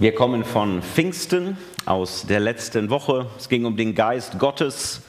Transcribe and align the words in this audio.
Wir 0.00 0.14
kommen 0.14 0.44
von 0.46 0.80
Pfingsten 0.80 1.58
aus 1.84 2.24
der 2.26 2.40
letzten 2.40 2.88
Woche. 2.88 3.26
Es 3.36 3.50
ging 3.50 3.66
um 3.66 3.76
den 3.76 3.94
Geist 3.94 4.38
Gottes. 4.38 5.02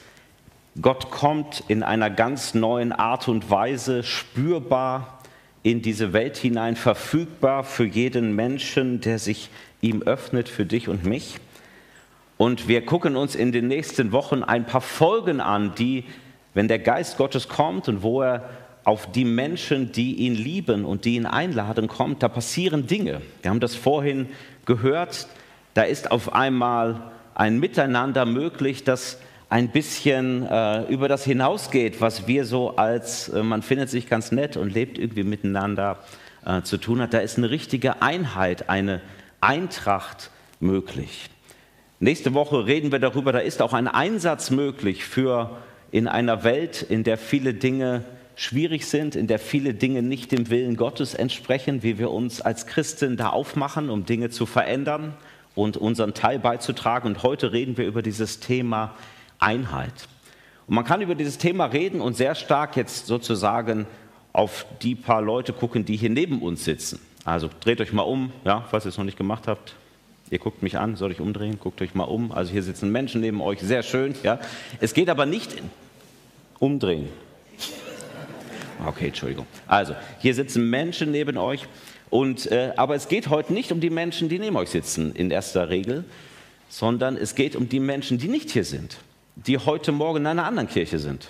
Gott 0.82 1.10
kommt 1.10 1.64
in 1.68 1.82
einer 1.82 2.10
ganz 2.10 2.52
neuen 2.52 2.92
Art 2.92 3.26
und 3.26 3.48
Weise 3.48 4.02
spürbar 4.02 5.20
in 5.62 5.80
diese 5.80 6.12
Welt 6.12 6.36
hinein, 6.36 6.76
verfügbar 6.76 7.64
für 7.64 7.86
jeden 7.86 8.36
Menschen, 8.36 9.00
der 9.00 9.18
sich 9.18 9.48
ihm 9.80 10.02
öffnet, 10.02 10.50
für 10.50 10.66
dich 10.66 10.90
und 10.90 11.06
mich. 11.06 11.36
Und 12.36 12.68
wir 12.68 12.84
gucken 12.84 13.16
uns 13.16 13.34
in 13.34 13.50
den 13.50 13.68
nächsten 13.68 14.12
Wochen 14.12 14.42
ein 14.42 14.66
paar 14.66 14.82
Folgen 14.82 15.40
an, 15.40 15.74
die, 15.74 16.04
wenn 16.52 16.68
der 16.68 16.80
Geist 16.80 17.16
Gottes 17.16 17.48
kommt 17.48 17.88
und 17.88 18.02
wo 18.02 18.20
er 18.20 18.46
auf 18.84 19.10
die 19.12 19.24
Menschen, 19.24 19.92
die 19.92 20.16
ihn 20.16 20.34
lieben 20.34 20.84
und 20.84 21.04
die 21.04 21.14
ihn 21.16 21.26
einladen, 21.26 21.88
kommt, 21.88 22.22
da 22.22 22.28
passieren 22.28 22.86
Dinge. 22.86 23.22
Wir 23.42 23.50
haben 23.50 23.60
das 23.60 23.74
vorhin 23.74 24.28
gehört, 24.66 25.28
da 25.74 25.82
ist 25.82 26.10
auf 26.10 26.32
einmal 26.32 27.12
ein 27.34 27.58
Miteinander 27.58 28.26
möglich, 28.26 28.84
das 28.84 29.18
ein 29.48 29.68
bisschen 29.68 30.46
äh, 30.46 30.84
über 30.84 31.08
das 31.08 31.24
hinausgeht, 31.24 32.00
was 32.00 32.26
wir 32.26 32.44
so 32.44 32.76
als, 32.76 33.28
äh, 33.28 33.42
man 33.42 33.62
findet 33.62 33.90
sich 33.90 34.08
ganz 34.08 34.32
nett 34.32 34.56
und 34.56 34.72
lebt 34.72 34.98
irgendwie 34.98 35.24
miteinander 35.24 35.98
äh, 36.46 36.62
zu 36.62 36.78
tun 36.78 37.00
hat. 37.00 37.12
Da 37.12 37.18
ist 37.18 37.36
eine 37.36 37.50
richtige 37.50 38.00
Einheit, 38.00 38.68
eine 38.70 39.00
Eintracht 39.40 40.30
möglich. 40.58 41.28
Nächste 42.00 42.34
Woche 42.34 42.66
reden 42.66 42.92
wir 42.92 42.98
darüber, 42.98 43.32
da 43.32 43.38
ist 43.38 43.62
auch 43.62 43.74
ein 43.74 43.88
Einsatz 43.88 44.50
möglich 44.50 45.04
für 45.04 45.58
in 45.90 46.08
einer 46.08 46.44
Welt, 46.44 46.82
in 46.82 47.04
der 47.04 47.18
viele 47.18 47.54
Dinge 47.54 48.04
schwierig 48.42 48.86
sind, 48.86 49.14
in 49.14 49.28
der 49.28 49.38
viele 49.38 49.72
Dinge 49.72 50.02
nicht 50.02 50.32
dem 50.32 50.50
Willen 50.50 50.76
Gottes 50.76 51.14
entsprechen, 51.14 51.82
wie 51.82 51.98
wir 51.98 52.10
uns 52.10 52.40
als 52.40 52.66
Christen 52.66 53.16
da 53.16 53.28
aufmachen, 53.28 53.88
um 53.88 54.04
Dinge 54.04 54.30
zu 54.30 54.46
verändern 54.46 55.14
und 55.54 55.76
unseren 55.76 56.12
Teil 56.12 56.38
beizutragen. 56.38 57.08
Und 57.08 57.22
heute 57.22 57.52
reden 57.52 57.76
wir 57.76 57.86
über 57.86 58.02
dieses 58.02 58.40
Thema 58.40 58.94
Einheit. 59.38 60.08
Und 60.66 60.74
man 60.74 60.84
kann 60.84 61.02
über 61.02 61.14
dieses 61.14 61.38
Thema 61.38 61.66
reden 61.66 62.00
und 62.00 62.16
sehr 62.16 62.34
stark 62.34 62.76
jetzt 62.76 63.06
sozusagen 63.06 63.86
auf 64.32 64.66
die 64.82 64.94
paar 64.94 65.22
Leute 65.22 65.52
gucken, 65.52 65.84
die 65.84 65.96
hier 65.96 66.10
neben 66.10 66.42
uns 66.42 66.64
sitzen. 66.64 67.00
Also 67.24 67.48
dreht 67.60 67.80
euch 67.80 67.92
mal 67.92 68.02
um, 68.02 68.32
ja, 68.44 68.66
falls 68.70 68.84
ihr 68.86 68.88
es 68.88 68.98
noch 68.98 69.04
nicht 69.04 69.18
gemacht 69.18 69.46
habt. 69.46 69.74
Ihr 70.30 70.38
guckt 70.38 70.62
mich 70.62 70.78
an, 70.78 70.96
soll 70.96 71.12
ich 71.12 71.20
umdrehen? 71.20 71.58
Guckt 71.60 71.82
euch 71.82 71.94
mal 71.94 72.04
um. 72.04 72.32
Also 72.32 72.52
hier 72.52 72.62
sitzen 72.62 72.90
Menschen 72.90 73.20
neben 73.20 73.40
euch, 73.40 73.60
sehr 73.60 73.82
schön. 73.82 74.14
Ja. 74.22 74.40
Es 74.80 74.94
geht 74.94 75.10
aber 75.10 75.26
nicht 75.26 75.54
umdrehen. 76.58 77.08
Okay, 78.86 79.08
Entschuldigung. 79.08 79.46
Also, 79.66 79.94
hier 80.18 80.34
sitzen 80.34 80.68
Menschen 80.70 81.10
neben 81.10 81.36
euch. 81.36 81.66
Und, 82.10 82.50
äh, 82.50 82.72
aber 82.76 82.94
es 82.94 83.08
geht 83.08 83.28
heute 83.28 83.52
nicht 83.54 83.72
um 83.72 83.80
die 83.80 83.90
Menschen, 83.90 84.28
die 84.28 84.38
neben 84.38 84.56
euch 84.56 84.70
sitzen, 84.70 85.14
in 85.14 85.30
erster 85.30 85.70
Regel, 85.70 86.04
sondern 86.68 87.16
es 87.16 87.34
geht 87.34 87.56
um 87.56 87.68
die 87.68 87.80
Menschen, 87.80 88.18
die 88.18 88.28
nicht 88.28 88.50
hier 88.50 88.64
sind, 88.64 88.98
die 89.36 89.58
heute 89.58 89.92
Morgen 89.92 90.18
in 90.18 90.26
einer 90.26 90.44
anderen 90.44 90.68
Kirche 90.68 90.98
sind, 90.98 91.28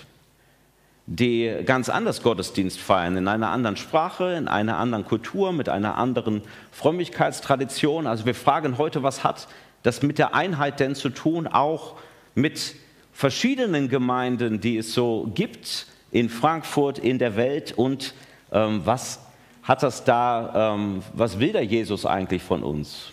die 1.05 1.53
ganz 1.65 1.89
anders 1.89 2.21
Gottesdienst 2.21 2.79
feiern, 2.79 3.15
in 3.17 3.27
einer 3.27 3.49
anderen 3.49 3.77
Sprache, 3.77 4.33
in 4.33 4.47
einer 4.47 4.77
anderen 4.77 5.05
Kultur, 5.05 5.53
mit 5.53 5.69
einer 5.69 5.97
anderen 5.97 6.41
Frömmigkeitstradition. 6.71 8.05
Also 8.05 8.25
wir 8.25 8.35
fragen 8.35 8.77
heute, 8.77 9.03
was 9.03 9.23
hat 9.23 9.47
das 9.83 10.01
mit 10.01 10.17
der 10.17 10.33
Einheit 10.33 10.79
denn 10.79 10.95
zu 10.95 11.09
tun, 11.09 11.47
auch 11.47 11.95
mit 12.35 12.75
verschiedenen 13.13 13.89
Gemeinden, 13.89 14.59
die 14.59 14.77
es 14.77 14.93
so 14.93 15.31
gibt, 15.33 15.87
in 16.13 16.29
Frankfurt, 16.29 16.99
in 16.99 17.17
der 17.17 17.35
Welt 17.35 17.73
und 17.75 18.13
ähm, 18.51 18.81
was 18.85 19.19
hat 19.63 19.81
das 19.81 20.03
da, 20.03 20.75
ähm, 20.75 21.01
was 21.13 21.39
will 21.39 21.51
der 21.51 21.65
Jesus 21.65 22.05
eigentlich 22.05 22.43
von 22.43 22.63
uns? 22.63 23.11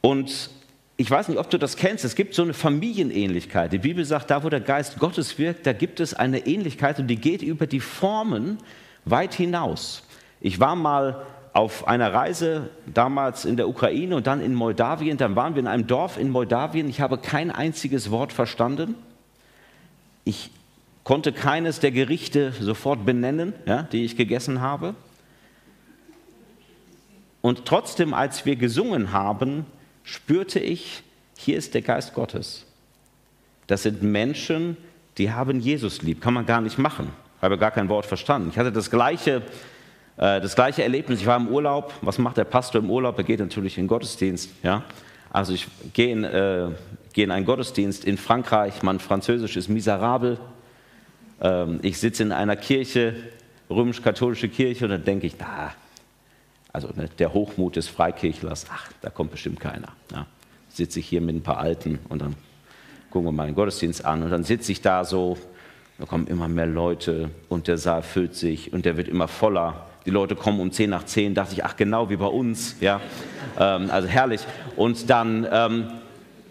Und 0.00 0.50
ich 0.96 1.08
weiß 1.08 1.28
nicht, 1.28 1.38
ob 1.38 1.48
du 1.50 1.56
das 1.56 1.76
kennst, 1.76 2.04
es 2.04 2.16
gibt 2.16 2.34
so 2.34 2.42
eine 2.42 2.52
Familienähnlichkeit. 2.52 3.72
Die 3.72 3.78
Bibel 3.78 4.04
sagt, 4.04 4.30
da 4.32 4.42
wo 4.42 4.48
der 4.48 4.60
Geist 4.60 4.98
Gottes 4.98 5.38
wirkt, 5.38 5.66
da 5.66 5.72
gibt 5.72 6.00
es 6.00 6.14
eine 6.14 6.46
Ähnlichkeit 6.46 6.98
und 6.98 7.06
die 7.06 7.16
geht 7.16 7.42
über 7.42 7.68
die 7.68 7.80
Formen 7.80 8.58
weit 9.04 9.34
hinaus. 9.34 10.02
Ich 10.40 10.58
war 10.58 10.74
mal 10.74 11.24
auf 11.52 11.86
einer 11.86 12.12
Reise 12.12 12.70
damals 12.92 13.44
in 13.44 13.56
der 13.56 13.68
Ukraine 13.68 14.16
und 14.16 14.26
dann 14.26 14.40
in 14.40 14.54
Moldawien. 14.54 15.16
Dann 15.16 15.36
waren 15.36 15.54
wir 15.54 15.60
in 15.60 15.68
einem 15.68 15.86
Dorf 15.86 16.18
in 16.18 16.30
Moldawien. 16.30 16.88
Ich 16.88 17.00
habe 17.00 17.18
kein 17.18 17.52
einziges 17.52 18.10
Wort 18.10 18.32
verstanden. 18.32 18.96
Ich 20.24 20.50
konnte 21.08 21.32
keines 21.32 21.80
der 21.80 21.90
Gerichte 21.90 22.52
sofort 22.60 23.06
benennen, 23.06 23.54
ja, 23.64 23.84
die 23.84 24.04
ich 24.04 24.14
gegessen 24.14 24.60
habe. 24.60 24.94
Und 27.40 27.64
trotzdem, 27.64 28.12
als 28.12 28.44
wir 28.44 28.56
gesungen 28.56 29.10
haben, 29.10 29.64
spürte 30.02 30.60
ich, 30.60 31.02
hier 31.38 31.56
ist 31.56 31.72
der 31.72 31.80
Geist 31.80 32.12
Gottes. 32.12 32.66
Das 33.68 33.84
sind 33.84 34.02
Menschen, 34.02 34.76
die 35.16 35.32
haben 35.32 35.60
Jesus 35.60 36.02
lieb. 36.02 36.20
Kann 36.20 36.34
man 36.34 36.44
gar 36.44 36.60
nicht 36.60 36.76
machen. 36.76 37.08
Ich 37.38 37.42
habe 37.42 37.56
gar 37.56 37.70
kein 37.70 37.88
Wort 37.88 38.04
verstanden. 38.04 38.50
Ich 38.52 38.58
hatte 38.58 38.70
das 38.70 38.90
gleiche, 38.90 39.36
äh, 40.18 40.42
das 40.42 40.54
gleiche 40.54 40.82
Erlebnis. 40.82 41.20
Ich 41.20 41.26
war 41.26 41.38
im 41.38 41.48
Urlaub. 41.48 41.94
Was 42.02 42.18
macht 42.18 42.36
der 42.36 42.44
Pastor 42.44 42.82
im 42.82 42.90
Urlaub? 42.90 43.16
Er 43.16 43.24
geht 43.24 43.40
natürlich 43.40 43.78
in 43.78 43.84
den 43.84 43.88
Gottesdienst. 43.88 44.50
Ja? 44.62 44.84
Also 45.30 45.54
ich 45.54 45.68
gehe 45.94 46.12
in, 46.12 46.24
äh, 46.24 46.68
gehe 47.14 47.24
in 47.24 47.30
einen 47.30 47.46
Gottesdienst 47.46 48.04
in 48.04 48.18
Frankreich. 48.18 48.82
Mein 48.82 48.98
Französisch 48.98 49.56
ist 49.56 49.70
miserabel. 49.70 50.38
Ähm, 51.40 51.80
ich 51.82 51.98
sitze 51.98 52.22
in 52.22 52.32
einer 52.32 52.56
Kirche, 52.56 53.14
römisch-katholische 53.70 54.48
Kirche, 54.48 54.84
und 54.84 54.90
dann 54.90 55.04
denke 55.04 55.26
ich, 55.26 55.34
na, 55.38 55.72
also 56.72 56.88
ne, 56.94 57.08
der 57.18 57.32
Hochmut 57.32 57.76
des 57.76 57.88
Freikirchlers, 57.88 58.66
ach, 58.70 58.90
da 59.00 59.10
kommt 59.10 59.30
bestimmt 59.30 59.60
keiner. 59.60 59.88
Ja. 60.12 60.26
Sitze 60.68 61.00
ich 61.00 61.08
hier 61.08 61.20
mit 61.20 61.34
ein 61.34 61.42
paar 61.42 61.58
Alten 61.58 61.98
und 62.08 62.20
dann 62.22 62.36
gucken 63.10 63.28
wir 63.28 63.32
mal 63.32 63.46
den 63.46 63.54
Gottesdienst 63.54 64.04
an 64.04 64.22
und 64.22 64.30
dann 64.30 64.44
sitze 64.44 64.72
ich 64.72 64.82
da 64.82 65.04
so, 65.04 65.38
da 65.98 66.06
kommen 66.06 66.26
immer 66.26 66.46
mehr 66.46 66.66
Leute 66.66 67.30
und 67.48 67.66
der 67.66 67.78
Saal 67.78 68.02
füllt 68.02 68.34
sich 68.34 68.72
und 68.72 68.84
der 68.84 68.96
wird 68.96 69.08
immer 69.08 69.28
voller. 69.28 69.86
Die 70.06 70.10
Leute 70.10 70.36
kommen 70.36 70.60
um 70.60 70.70
10 70.70 70.90
nach 70.90 71.04
10, 71.04 71.34
dachte 71.34 71.54
ich, 71.54 71.64
ach 71.64 71.76
genau 71.76 72.10
wie 72.10 72.16
bei 72.16 72.26
uns, 72.26 72.76
ja, 72.80 73.00
ähm, 73.58 73.90
also 73.90 74.06
herrlich. 74.06 74.42
Und 74.76 75.10
dann 75.10 75.46
ähm, 75.50 75.88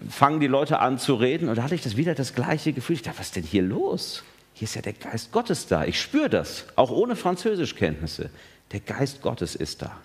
fangen 0.10 0.40
die 0.40 0.48
Leute 0.48 0.80
an 0.80 1.00
zu 1.00 1.16
reden 1.16 1.48
und 1.48 1.58
da 1.58 1.64
hatte 1.64 1.76
ich 1.76 1.84
das 1.84 1.96
wieder 1.96 2.16
das 2.16 2.34
gleiche 2.34 2.74
Gefühl. 2.74 2.96
Ich 2.96 3.02
dachte, 3.04 3.20
was 3.20 3.28
ist 3.28 3.36
denn 3.36 3.44
hier 3.44 3.64
los? 3.64 4.24
Hier 4.58 4.66
ist 4.66 4.74
ja 4.74 4.82
der 4.82 4.94
Geist 4.94 5.32
Gottes 5.32 5.68
da. 5.68 5.86
Ich 5.86 6.02
spüre 6.02 6.32
das, 6.32 6.66
auch 6.76 6.90
ohne 6.90 7.16
Französischkenntnisse. 7.16 8.32
Der 8.72 8.80
Geist 8.80 9.22
Gottes 9.22 9.54
ist 9.54 9.84
da. 9.84 9.96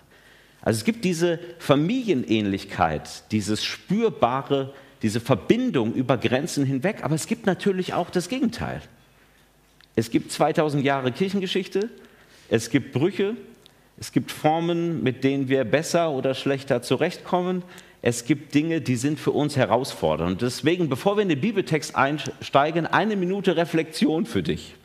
Also 0.61 0.77
es 0.77 0.83
gibt 0.83 1.03
diese 1.05 1.39
Familienähnlichkeit, 1.57 3.31
dieses 3.31 3.63
spürbare, 3.63 4.71
diese 5.01 5.19
Verbindung 5.19 5.95
über 5.95 6.17
Grenzen 6.17 6.67
hinweg, 6.67 6.99
aber 7.01 7.15
es 7.15 7.25
gibt 7.25 7.47
natürlich 7.47 7.95
auch 7.95 8.11
das 8.11 8.29
Gegenteil. 8.29 8.83
Es 9.95 10.11
gibt 10.11 10.31
2000 10.31 10.85
Jahre 10.85 11.11
Kirchengeschichte, 11.11 11.89
es 12.47 12.69
gibt 12.69 12.93
Brüche, 12.93 13.35
es 13.99 14.11
gibt 14.11 14.31
Formen, 14.31 15.01
mit 15.01 15.23
denen 15.23 15.49
wir 15.49 15.63
besser 15.63 16.11
oder 16.11 16.35
schlechter 16.35 16.83
zurechtkommen, 16.83 17.63
es 18.05 18.25
gibt 18.25 18.53
Dinge, 18.53 18.81
die 18.81 18.97
sind 18.97 19.17
für 19.17 19.31
uns 19.31 19.55
herausfordernd. 19.55 20.41
Deswegen, 20.41 20.89
bevor 20.89 21.15
wir 21.15 21.23
in 21.23 21.29
den 21.29 21.39
Bibeltext 21.39 21.95
einsteigen, 21.95 22.85
eine 22.85 23.15
Minute 23.15 23.55
Reflexion 23.55 24.25
für 24.25 24.43
dich. 24.43 24.75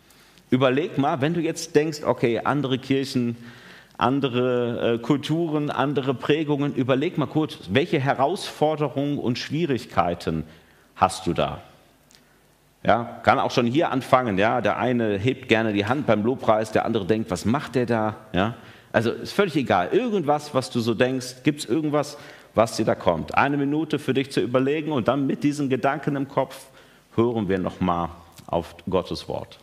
Überleg 0.50 0.98
mal, 0.98 1.20
wenn 1.20 1.34
du 1.34 1.40
jetzt 1.40 1.74
denkst, 1.74 2.04
okay, 2.04 2.42
andere 2.44 2.78
Kirchen, 2.78 3.36
andere 3.96 4.94
äh, 4.94 4.98
Kulturen, 4.98 5.68
andere 5.68 6.14
Prägungen, 6.14 6.76
überleg 6.76 7.18
mal 7.18 7.26
kurz, 7.26 7.58
welche 7.70 7.98
Herausforderungen 7.98 9.18
und 9.18 9.36
Schwierigkeiten 9.36 10.44
hast 10.94 11.26
du 11.26 11.32
da? 11.32 11.60
Ja, 12.84 13.20
kann 13.24 13.40
auch 13.40 13.50
schon 13.50 13.66
hier 13.66 13.90
anfangen. 13.90 14.38
Ja, 14.38 14.60
der 14.60 14.78
eine 14.78 15.18
hebt 15.18 15.48
gerne 15.48 15.72
die 15.72 15.86
Hand 15.86 16.06
beim 16.06 16.24
Lobpreis, 16.24 16.70
der 16.70 16.84
andere 16.84 17.04
denkt, 17.04 17.32
was 17.32 17.44
macht 17.44 17.74
der 17.74 17.86
da? 17.86 18.16
Ja, 18.32 18.54
also 18.92 19.10
ist 19.10 19.32
völlig 19.32 19.56
egal. 19.56 19.88
Irgendwas, 19.90 20.54
was 20.54 20.70
du 20.70 20.78
so 20.78 20.94
denkst, 20.94 21.42
gibt 21.42 21.58
es 21.58 21.66
irgendwas, 21.68 22.16
was 22.58 22.76
dir 22.76 22.84
da 22.84 22.96
kommt. 22.96 23.36
Eine 23.36 23.56
Minute 23.56 24.00
für 24.00 24.12
dich 24.12 24.32
zu 24.32 24.40
überlegen 24.40 24.90
und 24.90 25.06
dann 25.06 25.28
mit 25.28 25.44
diesen 25.44 25.68
Gedanken 25.68 26.16
im 26.16 26.26
Kopf 26.26 26.66
hören 27.14 27.48
wir 27.48 27.58
nochmal 27.58 28.08
auf 28.48 28.74
Gottes 28.90 29.28
Wort. 29.28 29.60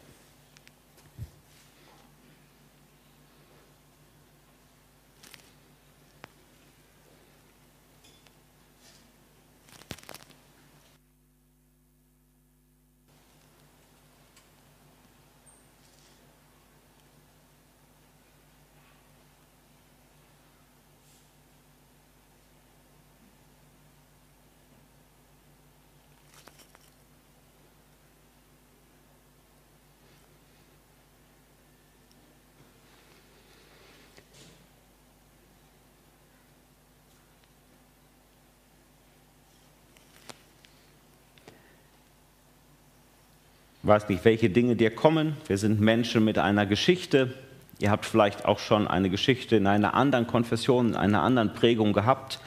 Weiß 43.87 44.09
nicht, 44.09 44.25
welche 44.25 44.49
Dinge 44.49 44.75
dir 44.75 44.89
kommen. 44.89 45.37
Wir 45.47 45.57
sind 45.57 45.79
Menschen 45.79 46.25
mit 46.25 46.37
einer 46.37 46.65
Geschichte. 46.65 47.33
Ihr 47.79 47.91
habt 47.91 48.05
vielleicht 48.05 48.45
auch 48.45 48.59
schon 48.59 48.87
eine 48.87 49.09
Geschichte 49.09 49.55
in 49.55 49.67
einer 49.67 49.93
anderen 49.93 50.27
Konfession, 50.27 50.89
in 50.89 50.95
einer 50.95 51.21
anderen 51.21 51.53
Prägung 51.53 51.93
gehabt. 51.93 52.39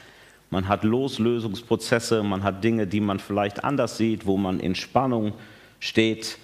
Man 0.51 0.67
hat 0.67 0.83
Loslösungsprozesse, 0.83 2.23
man 2.23 2.43
hat 2.43 2.65
Dinge, 2.65 2.87
die 2.87 3.01
man 3.01 3.19
vielleicht 3.19 3.63
anders 3.63 3.99
sieht, 3.99 4.27
wo 4.27 4.37
man 4.37 4.59
in 4.59 4.75
Spannung 4.75 5.35
steht. 5.79 6.39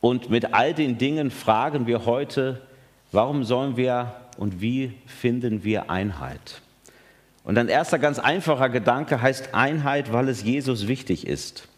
Und 0.00 0.30
mit 0.30 0.54
all 0.54 0.72
den 0.72 0.98
Dingen 0.98 1.30
fragen 1.30 1.86
wir 1.86 2.06
heute, 2.06 2.60
warum 3.12 3.44
sollen 3.44 3.76
wir 3.76 4.14
und 4.38 4.60
wie 4.60 4.94
finden 5.06 5.62
wir 5.62 5.90
Einheit? 5.90 6.62
Und 7.44 7.58
ein 7.58 7.68
erster 7.68 7.98
ganz 7.98 8.18
einfacher 8.18 8.68
Gedanke 8.68 9.20
heißt 9.20 9.54
Einheit, 9.54 10.12
weil 10.12 10.28
es 10.28 10.42
Jesus 10.42 10.88
wichtig 10.88 11.26
ist. 11.26 11.68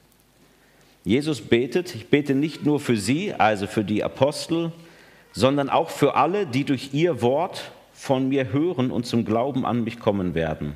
Jesus 1.04 1.40
betet, 1.40 1.94
ich 1.94 2.08
bete 2.08 2.34
nicht 2.34 2.64
nur 2.64 2.78
für 2.78 2.96
sie, 2.96 3.34
also 3.34 3.66
für 3.66 3.84
die 3.84 4.04
Apostel, 4.04 4.72
sondern 5.32 5.68
auch 5.68 5.90
für 5.90 6.14
alle, 6.14 6.46
die 6.46 6.64
durch 6.64 6.90
ihr 6.92 7.22
Wort 7.22 7.72
von 7.92 8.28
mir 8.28 8.52
hören 8.52 8.90
und 8.90 9.06
zum 9.06 9.24
Glauben 9.24 9.64
an 9.64 9.82
mich 9.84 9.98
kommen 9.98 10.34
werden. 10.34 10.74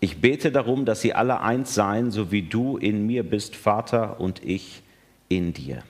Ich 0.00 0.20
bete 0.20 0.50
darum, 0.50 0.84
dass 0.84 1.02
sie 1.02 1.14
alle 1.14 1.40
eins 1.40 1.74
seien, 1.74 2.10
so 2.10 2.32
wie 2.32 2.42
du 2.42 2.76
in 2.78 3.06
mir 3.06 3.22
bist, 3.22 3.54
Vater, 3.56 4.20
und 4.20 4.44
ich 4.44 4.82
in 5.28 5.52
dir. 5.52 5.82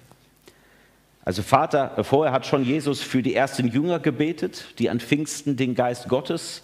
Also 1.24 1.42
Vater, 1.42 2.02
vorher 2.02 2.32
hat 2.32 2.46
schon 2.46 2.64
Jesus 2.64 3.00
für 3.02 3.22
die 3.22 3.34
ersten 3.34 3.68
Jünger 3.68 4.00
gebetet, 4.00 4.74
die 4.78 4.90
an 4.90 5.00
Pfingsten 5.00 5.56
den 5.56 5.74
Geist 5.74 6.08
Gottes 6.08 6.62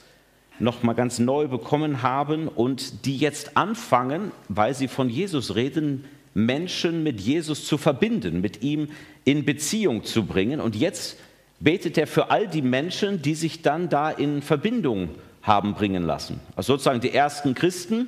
noch 0.59 0.82
mal 0.82 0.94
ganz 0.94 1.19
neu 1.19 1.49
bekommen 1.49 2.03
haben 2.03 2.49
und 2.49 3.05
die 3.06 3.17
jetzt 3.17 3.56
anfangen, 3.56 4.32
weil 4.49 4.75
sie 4.75 4.89
von 4.89 5.09
Jesus 5.09 5.55
reden, 5.55 6.05
Menschen 6.37 7.03
mit 7.03 7.19
Jesus 7.19 7.65
zu 7.65 7.79
verbinden, 7.79 8.43
mit 8.43 8.62
ihm 8.62 8.88
in 9.25 9.47
Beziehung 9.47 10.05
zu 10.05 10.27
bringen. 10.27 10.61
Und 10.61 10.77
jetzt 10.77 11.19
betet 11.61 11.97
er 11.97 12.06
für 12.06 12.31
all 12.31 12.47
die 12.47 12.61
Menschen, 12.61 13.23
die 13.23 13.35
sich 13.35 13.62
dann 13.62 13.88
da 13.88 14.11
in 14.11 14.43
Verbindung 14.43 15.09
haben 15.41 15.73
bringen 15.73 16.03
lassen. 16.03 16.38
Also 16.55 16.75
sozusagen 16.75 17.00
die 17.00 17.15
ersten 17.15 17.55
Christen 17.55 18.06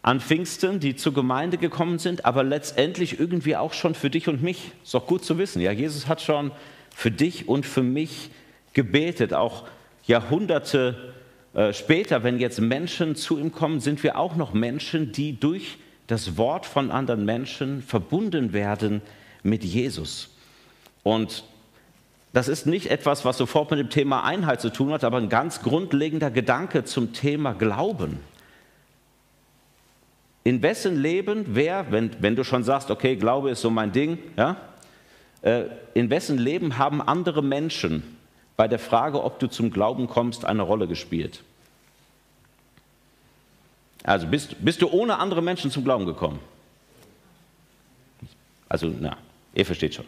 an 0.00 0.20
Pfingsten, 0.20 0.80
die 0.80 0.96
zur 0.96 1.12
Gemeinde 1.12 1.58
gekommen 1.58 1.98
sind, 1.98 2.24
aber 2.24 2.42
letztendlich 2.42 3.20
irgendwie 3.20 3.54
auch 3.54 3.74
schon 3.74 3.94
für 3.94 4.08
dich 4.08 4.28
und 4.28 4.42
mich. 4.42 4.72
Ist 4.82 4.94
doch 4.94 5.06
gut 5.06 5.22
zu 5.22 5.36
wissen. 5.36 5.60
Ja, 5.60 5.72
Jesus 5.72 6.08
hat 6.08 6.22
schon 6.22 6.52
für 6.94 7.10
dich 7.10 7.48
und 7.48 7.66
für 7.66 7.82
mich 7.82 8.30
gebetet. 8.72 9.34
Auch 9.34 9.64
Jahrhunderte 10.06 11.12
äh, 11.52 11.74
später, 11.74 12.24
wenn 12.24 12.40
jetzt 12.40 12.62
Menschen 12.62 13.14
zu 13.14 13.38
ihm 13.38 13.52
kommen, 13.52 13.80
sind 13.80 14.02
wir 14.02 14.16
auch 14.16 14.36
noch 14.36 14.54
Menschen, 14.54 15.12
die 15.12 15.38
durch 15.38 15.76
das 16.06 16.36
Wort 16.36 16.66
von 16.66 16.90
anderen 16.90 17.24
Menschen 17.24 17.82
verbunden 17.82 18.52
werden 18.52 19.02
mit 19.42 19.64
Jesus. 19.64 20.30
Und 21.02 21.44
das 22.32 22.48
ist 22.48 22.66
nicht 22.66 22.90
etwas, 22.90 23.24
was 23.24 23.36
sofort 23.36 23.70
mit 23.70 23.80
dem 23.80 23.90
Thema 23.90 24.24
Einheit 24.24 24.60
zu 24.60 24.70
tun 24.70 24.92
hat, 24.92 25.04
aber 25.04 25.18
ein 25.18 25.28
ganz 25.28 25.62
grundlegender 25.62 26.30
Gedanke 26.30 26.84
zum 26.84 27.12
Thema 27.12 27.52
Glauben. 27.52 28.20
In 30.44 30.62
wessen 30.62 31.00
Leben, 31.00 31.44
wer, 31.48 31.92
wenn, 31.92 32.10
wenn 32.20 32.34
du 32.34 32.42
schon 32.42 32.64
sagst, 32.64 32.90
okay, 32.90 33.16
Glaube 33.16 33.50
ist 33.50 33.60
so 33.60 33.70
mein 33.70 33.92
Ding, 33.92 34.18
ja, 34.36 34.56
äh, 35.42 35.64
in 35.94 36.10
wessen 36.10 36.38
Leben 36.38 36.78
haben 36.78 37.00
andere 37.02 37.42
Menschen 37.42 38.02
bei 38.56 38.66
der 38.66 38.78
Frage, 38.78 39.22
ob 39.22 39.38
du 39.38 39.46
zum 39.48 39.70
Glauben 39.70 40.08
kommst, 40.08 40.44
eine 40.44 40.62
Rolle 40.62 40.88
gespielt? 40.88 41.42
Also 44.04 44.26
bist, 44.26 44.56
bist 44.64 44.82
du 44.82 44.88
ohne 44.88 45.18
andere 45.18 45.42
Menschen 45.42 45.70
zum 45.70 45.84
Glauben 45.84 46.06
gekommen? 46.06 46.40
Also, 48.68 48.92
na, 49.00 49.16
ihr 49.54 49.66
versteht 49.66 49.94
schon. 49.94 50.06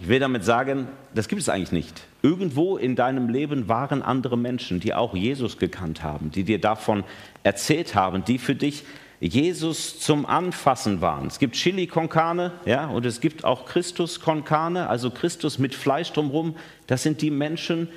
Ich 0.00 0.08
will 0.08 0.20
damit 0.20 0.44
sagen, 0.44 0.88
das 1.14 1.28
gibt 1.28 1.40
es 1.40 1.48
eigentlich 1.48 1.72
nicht. 1.72 2.02
Irgendwo 2.22 2.76
in 2.76 2.94
deinem 2.94 3.28
Leben 3.28 3.68
waren 3.68 4.02
andere 4.02 4.36
Menschen, 4.36 4.80
die 4.80 4.94
auch 4.94 5.14
Jesus 5.14 5.58
gekannt 5.58 6.02
haben, 6.02 6.30
die 6.30 6.44
dir 6.44 6.60
davon 6.60 7.04
erzählt 7.42 7.94
haben, 7.94 8.24
die 8.24 8.38
für 8.38 8.54
dich 8.54 8.84
Jesus 9.20 9.98
zum 9.98 10.26
Anfassen 10.26 11.00
waren. 11.00 11.26
Es 11.26 11.40
gibt 11.40 11.56
Chili 11.56 11.88
con 11.88 12.08
Carne, 12.08 12.52
ja, 12.64 12.86
und 12.86 13.04
es 13.06 13.20
gibt 13.20 13.44
auch 13.44 13.66
Christus 13.66 14.20
con 14.20 14.44
Carne, 14.44 14.88
also 14.88 15.10
Christus 15.10 15.58
mit 15.58 15.74
Fleisch 15.74 16.12
drumherum. 16.12 16.54
Das 16.86 17.02
sind 17.02 17.20
die 17.20 17.30
Menschen, 17.30 17.88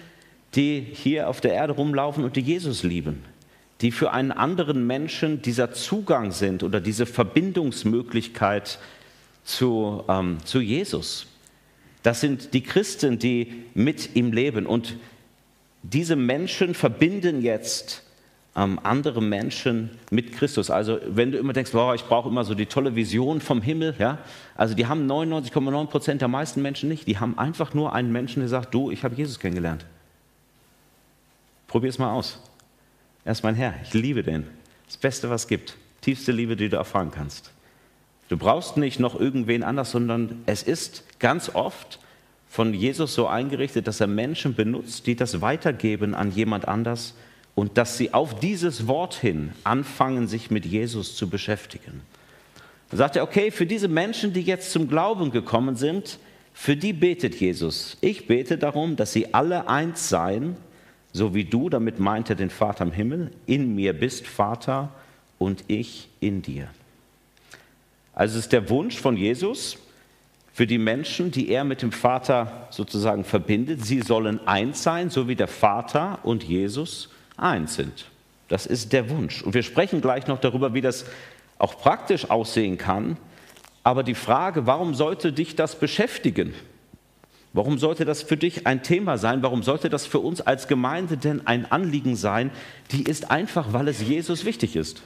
die 0.56 0.80
hier 0.80 1.30
auf 1.30 1.40
der 1.40 1.54
Erde 1.54 1.74
rumlaufen 1.74 2.24
und 2.24 2.36
die 2.36 2.42
Jesus 2.42 2.82
lieben 2.82 3.24
die 3.82 3.92
für 3.92 4.12
einen 4.12 4.32
anderen 4.32 4.86
Menschen 4.86 5.42
dieser 5.42 5.72
Zugang 5.72 6.32
sind 6.32 6.64
oder 6.64 6.80
diese 6.80 7.06
Verbindungsmöglichkeit 7.06 8.80
zu, 9.44 10.04
ähm, 10.08 10.38
zu 10.46 10.62
Jesus. 10.62 11.28
Das 12.04 12.22
sind 12.22 12.54
die 12.54 12.62
Christen, 12.62 13.20
die 13.20 13.64
mit 13.74 14.16
ihm 14.16 14.34
leben. 14.34 14.66
Und 14.66 14.98
diese 15.84 16.16
Menschen 16.16 16.74
verbinden 16.74 17.42
jetzt 17.42 18.04
ähm, 18.56 18.80
andere 18.84 19.22
Menschen 19.22 19.92
mit 20.10 20.34
Christus. 20.34 20.70
Also 20.70 21.00
wenn 21.08 21.32
du 21.32 21.38
immer 21.38 21.54
denkst, 21.54 21.72
boah, 21.72 21.96
ich 21.96 22.04
brauche 22.04 22.30
immer 22.30 22.44
so 22.44 22.54
die 22.54 22.66
tolle 22.66 22.96
Vision 22.96 23.42
vom 23.42 23.62
Himmel, 23.62 23.96
ja, 23.98 24.20
also 24.56 24.76
die 24.76 24.88
haben 24.88 25.10
99,9 25.10 25.88
Prozent 25.88 26.22
der 26.22 26.28
meisten 26.28 26.62
Menschen 26.62 26.90
nicht. 26.90 27.08
Die 27.08 27.18
haben 27.18 27.38
einfach 27.38 27.74
nur 27.74 27.94
einen 27.94 28.12
Menschen, 28.12 28.42
der 28.42 28.50
sagt, 28.50 28.74
du, 28.74 28.92
ich 28.92 29.04
habe 29.04 29.16
Jesus 29.16 29.40
kennengelernt. 29.40 29.86
Probier 31.68 31.90
es 31.90 31.98
mal 31.98 32.12
aus. 32.12 32.40
Er 33.24 33.32
ist 33.34 33.44
mein 33.44 33.56
Herr, 33.56 33.76
ich 33.84 33.94
liebe 33.94 34.24
den. 34.24 34.48
Das 34.88 34.98
Beste, 34.98 35.30
was 35.30 35.44
es 35.44 35.48
gibt. 35.48 35.78
Tiefste 36.02 36.32
Liebe, 36.32 36.56
die 36.56 36.70
du 36.70 36.78
erfahren 36.78 37.12
kannst. 37.12 37.52
Du 38.30 38.38
brauchst 38.38 38.78
nicht 38.78 39.00
noch 39.00 39.20
irgendwen 39.20 39.64
anders, 39.64 39.92
sondern 39.92 40.42
es 40.46 40.64
ist 40.64 41.04
ganz 41.20 41.54
oft 41.54 42.00
von 42.48 42.74
Jesus 42.74 43.14
so 43.14 43.28
eingerichtet, 43.28 43.88
dass 43.88 44.02
er 44.02 44.08
Menschen 44.08 44.56
benutzt, 44.56 45.06
die 45.08 45.16
das 45.16 45.42
weitergeben 45.42 46.16
an 46.16 46.32
jemand 46.32 46.68
anders 46.68 47.14
und 47.56 47.78
dass 47.78 47.98
sie 47.98 48.14
auf 48.14 48.40
dieses 48.40 48.88
Wort 48.88 49.14
hin 49.14 49.52
anfangen, 49.64 50.28
sich 50.28 50.50
mit 50.50 50.66
Jesus 50.66 51.16
zu 51.16 51.30
beschäftigen. 51.30 52.02
Dann 52.90 52.98
sagt 52.98 53.16
er, 53.16 53.24
okay, 53.24 53.52
für 53.52 53.66
diese 53.66 53.88
Menschen, 53.88 54.34
die 54.34 54.42
jetzt 54.42 54.72
zum 54.72 54.88
Glauben 54.88 55.32
gekommen 55.32 55.76
sind, 55.76 56.18
für 56.54 56.76
die 56.76 56.94
betet 56.94 57.36
Jesus. 57.36 57.98
Ich 58.02 58.28
bete 58.28 58.58
darum, 58.58 58.96
dass 58.96 59.14
sie 59.14 59.34
alle 59.34 59.70
eins 59.70 60.10
seien, 60.10 60.58
so 61.14 61.34
wie 61.34 61.44
du, 61.44 61.70
damit 61.70 62.00
meint 62.00 62.30
er 62.30 62.36
den 62.36 62.50
Vater 62.50 62.84
im 62.86 62.92
Himmel, 62.92 63.32
in 63.46 63.76
mir 63.76 63.94
bist, 63.94 64.28
Vater, 64.28 64.90
und 65.38 65.64
ich 65.68 66.08
in 66.20 66.42
dir. 66.42 66.68
Also 68.14 68.38
es 68.38 68.46
ist 68.46 68.54
der 68.54 68.70
Wunsch 68.70 68.98
von 68.98 69.18
Jesus 69.18 69.78
für 70.54 70.68
die 70.68 70.78
Menschen, 70.78 71.32
die 71.32 71.50
er 71.50 71.64
mit 71.64 71.82
dem 71.82 71.92
Vater 71.92 72.68
sozusagen 72.70 73.24
verbindet. 73.24 73.86
Sie 73.86 74.02
sollen 74.02 74.46
eins 74.48 74.84
sein, 74.84 75.10
so 75.10 75.28
wie 75.28 75.36
der 75.36 75.48
Vater 75.48 76.20
und 76.24 76.44
Jesus 76.44 77.10
eins 77.38 77.76
sind. 77.76 78.06
Das 78.48 78.66
ist 78.66 78.92
der 78.94 79.10
Wunsch. 79.10 79.42
Und 79.42 79.54
wir 79.54 79.64
sprechen 79.64 80.02
gleich 80.02 80.28
noch 80.28 80.40
darüber, 80.40 80.74
wie 80.74 80.82
das 80.82 81.06
auch 81.58 81.78
praktisch 81.78 82.30
aussehen 82.30 82.78
kann. 82.78 83.18
Aber 83.84 84.04
die 84.04 84.16
Frage, 84.16 84.68
warum 84.68 84.94
sollte 84.94 85.32
dich 85.32 85.56
das 85.56 85.80
beschäftigen? 85.80 86.54
Warum 87.54 87.78
sollte 87.78 88.06
das 88.06 88.22
für 88.22 88.38
dich 88.38 88.66
ein 88.66 88.82
Thema 88.82 89.18
sein? 89.18 89.44
Warum 89.44 89.62
sollte 89.62 89.90
das 89.90 90.06
für 90.06 90.20
uns 90.20 90.40
als 90.40 90.68
Gemeinde 90.68 91.18
denn 91.18 91.46
ein 91.48 91.70
Anliegen 91.70 92.16
sein? 92.16 92.50
Die 92.92 93.04
ist 93.04 93.30
einfach, 93.30 93.74
weil 93.74 93.90
es 93.90 94.02
Jesus 94.02 94.46
wichtig 94.46 94.76
ist. 94.76 95.02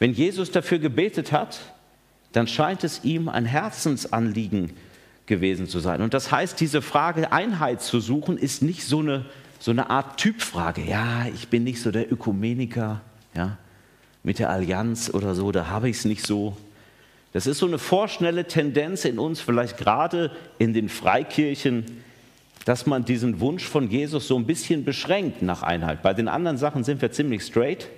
Wenn 0.00 0.12
Jesus 0.12 0.50
dafür 0.50 0.78
gebetet 0.78 1.30
hat, 1.30 1.60
dann 2.32 2.48
scheint 2.48 2.84
es 2.84 3.04
ihm 3.04 3.28
ein 3.28 3.44
Herzensanliegen 3.44 4.72
gewesen 5.26 5.68
zu 5.68 5.78
sein. 5.78 6.02
Und 6.02 6.14
das 6.14 6.32
heißt, 6.32 6.58
diese 6.58 6.82
Frage 6.82 7.32
Einheit 7.32 7.80
zu 7.80 8.00
suchen, 8.00 8.36
ist 8.36 8.62
nicht 8.62 8.84
so 8.84 8.98
eine, 8.98 9.26
so 9.60 9.70
eine 9.70 9.88
Art 9.90 10.18
Typfrage. 10.18 10.82
Ja, 10.82 11.26
ich 11.32 11.48
bin 11.48 11.62
nicht 11.64 11.80
so 11.80 11.90
der 11.92 12.12
Ökumeniker, 12.12 13.00
ja, 13.34 13.56
mit 14.22 14.38
der 14.38 14.50
Allianz 14.50 15.10
oder 15.12 15.34
so, 15.34 15.52
da 15.52 15.68
habe 15.68 15.88
ich 15.88 15.98
es 15.98 16.04
nicht 16.04 16.26
so. 16.26 16.56
Das 17.32 17.46
ist 17.46 17.58
so 17.58 17.66
eine 17.66 17.78
vorschnelle 17.78 18.46
Tendenz 18.46 19.04
in 19.04 19.18
uns, 19.18 19.40
vielleicht 19.40 19.76
gerade 19.76 20.32
in 20.58 20.74
den 20.74 20.88
Freikirchen, 20.88 21.84
dass 22.64 22.86
man 22.86 23.04
diesen 23.04 23.40
Wunsch 23.40 23.64
von 23.64 23.88
Jesus 23.88 24.26
so 24.26 24.36
ein 24.36 24.46
bisschen 24.46 24.84
beschränkt 24.84 25.40
nach 25.42 25.62
Einheit. 25.62 26.02
Bei 26.02 26.12
den 26.12 26.28
anderen 26.28 26.56
Sachen 26.56 26.84
sind 26.84 27.00
wir 27.00 27.12
ziemlich 27.12 27.42
straight, 27.42 27.88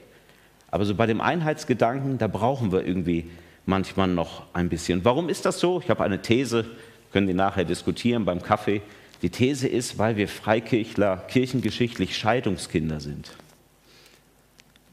aber 0.71 0.85
so 0.85 0.95
bei 0.95 1.07
dem 1.07 1.21
Einheitsgedanken, 1.21 2.19
da 2.19 2.29
brauchen 2.29 2.73
wir 2.73 2.87
irgendwie 2.87 3.31
manchmal 3.67 4.09
noch 4.09 4.43
ein 4.53 4.69
bisschen. 4.69 5.05
Warum 5.05 5.29
ist 5.29 5.47
das 5.47 5.61
so? 5.61 5.81
Ich 5.81 5.91
habe 5.91 6.05
eine 6.05 6.21
These, 6.21 6.67
können 7.13 7.27
die 7.27 7.35
nachher 7.35 7.65
diskutieren 7.65 8.25
beim 8.25 8.43
Kaffee. 8.43 8.83
Die 9.23 9.31
These 9.31 9.69
ist, 9.69 9.99
weil 9.99 10.17
wir 10.17 10.29
Freikirchler 10.29 11.17
kirchengeschichtlich 11.29 12.17
Scheidungskinder 12.17 13.01
sind. 13.01 13.29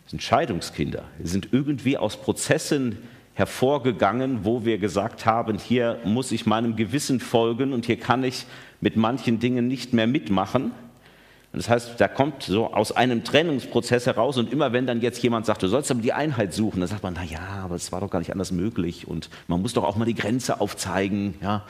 Wir 0.05 0.11
sind 0.11 0.23
Scheidungskinder. 0.23 1.03
Wir 1.17 1.27
sind 1.27 1.49
irgendwie 1.51 1.97
aus 1.97 2.17
Prozessen 2.17 2.97
hervorgegangen, 3.39 4.43
wo 4.43 4.65
wir 4.65 4.77
gesagt 4.77 5.25
haben, 5.25 5.57
hier 5.57 5.97
muss 6.03 6.31
ich 6.33 6.45
meinem 6.45 6.75
Gewissen 6.75 7.21
folgen 7.21 7.71
und 7.71 7.85
hier 7.85 7.97
kann 7.97 8.23
ich 8.23 8.45
mit 8.81 8.97
manchen 8.97 9.39
Dingen 9.39 9.67
nicht 9.67 9.93
mehr 9.93 10.07
mitmachen. 10.07 10.71
Das 11.53 11.69
heißt, 11.69 11.99
da 11.99 12.07
kommt 12.07 12.43
so 12.43 12.73
aus 12.73 12.91
einem 12.91 13.23
Trennungsprozess 13.23 14.05
heraus 14.05 14.37
und 14.37 14.51
immer 14.51 14.73
wenn 14.73 14.85
dann 14.85 15.01
jetzt 15.01 15.23
jemand 15.23 15.45
sagt, 15.45 15.63
du 15.63 15.67
sollst 15.67 15.89
aber 15.89 16.01
die 16.01 16.13
Einheit 16.13 16.53
suchen, 16.53 16.81
dann 16.81 16.89
sagt 16.89 17.01
man, 17.01 17.13
na 17.15 17.23
ja, 17.23 17.63
aber 17.63 17.75
es 17.75 17.91
war 17.93 18.01
doch 18.01 18.09
gar 18.09 18.19
nicht 18.19 18.33
anders 18.33 18.51
möglich 18.51 19.07
und 19.07 19.29
man 19.47 19.61
muss 19.61 19.73
doch 19.73 19.85
auch 19.85 19.95
mal 19.95 20.05
die 20.05 20.15
Grenze 20.15 20.59
aufzeigen, 20.59 21.35
ja. 21.41 21.63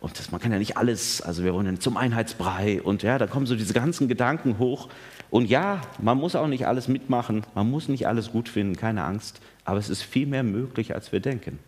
Und 0.00 0.18
das, 0.18 0.32
man 0.32 0.40
kann 0.40 0.52
ja 0.52 0.58
nicht 0.58 0.76
alles, 0.76 1.22
also 1.22 1.44
wir 1.44 1.54
wollen 1.54 1.80
zum 1.80 1.96
Einheitsbrei 1.96 2.82
und 2.82 3.02
ja, 3.02 3.16
da 3.16 3.26
kommen 3.26 3.46
so 3.46 3.54
diese 3.54 3.72
ganzen 3.72 4.06
Gedanken 4.06 4.58
hoch. 4.58 4.88
Und 5.30 5.48
ja, 5.48 5.80
man 5.98 6.18
muss 6.18 6.36
auch 6.36 6.46
nicht 6.46 6.66
alles 6.66 6.88
mitmachen, 6.88 7.44
man 7.54 7.70
muss 7.70 7.88
nicht 7.88 8.06
alles 8.06 8.30
gut 8.30 8.48
finden, 8.48 8.76
keine 8.76 9.04
Angst, 9.04 9.40
aber 9.64 9.78
es 9.78 9.88
ist 9.88 10.02
viel 10.02 10.26
mehr 10.26 10.42
möglich, 10.42 10.94
als 10.94 11.12
wir 11.12 11.20
denken. 11.20 11.58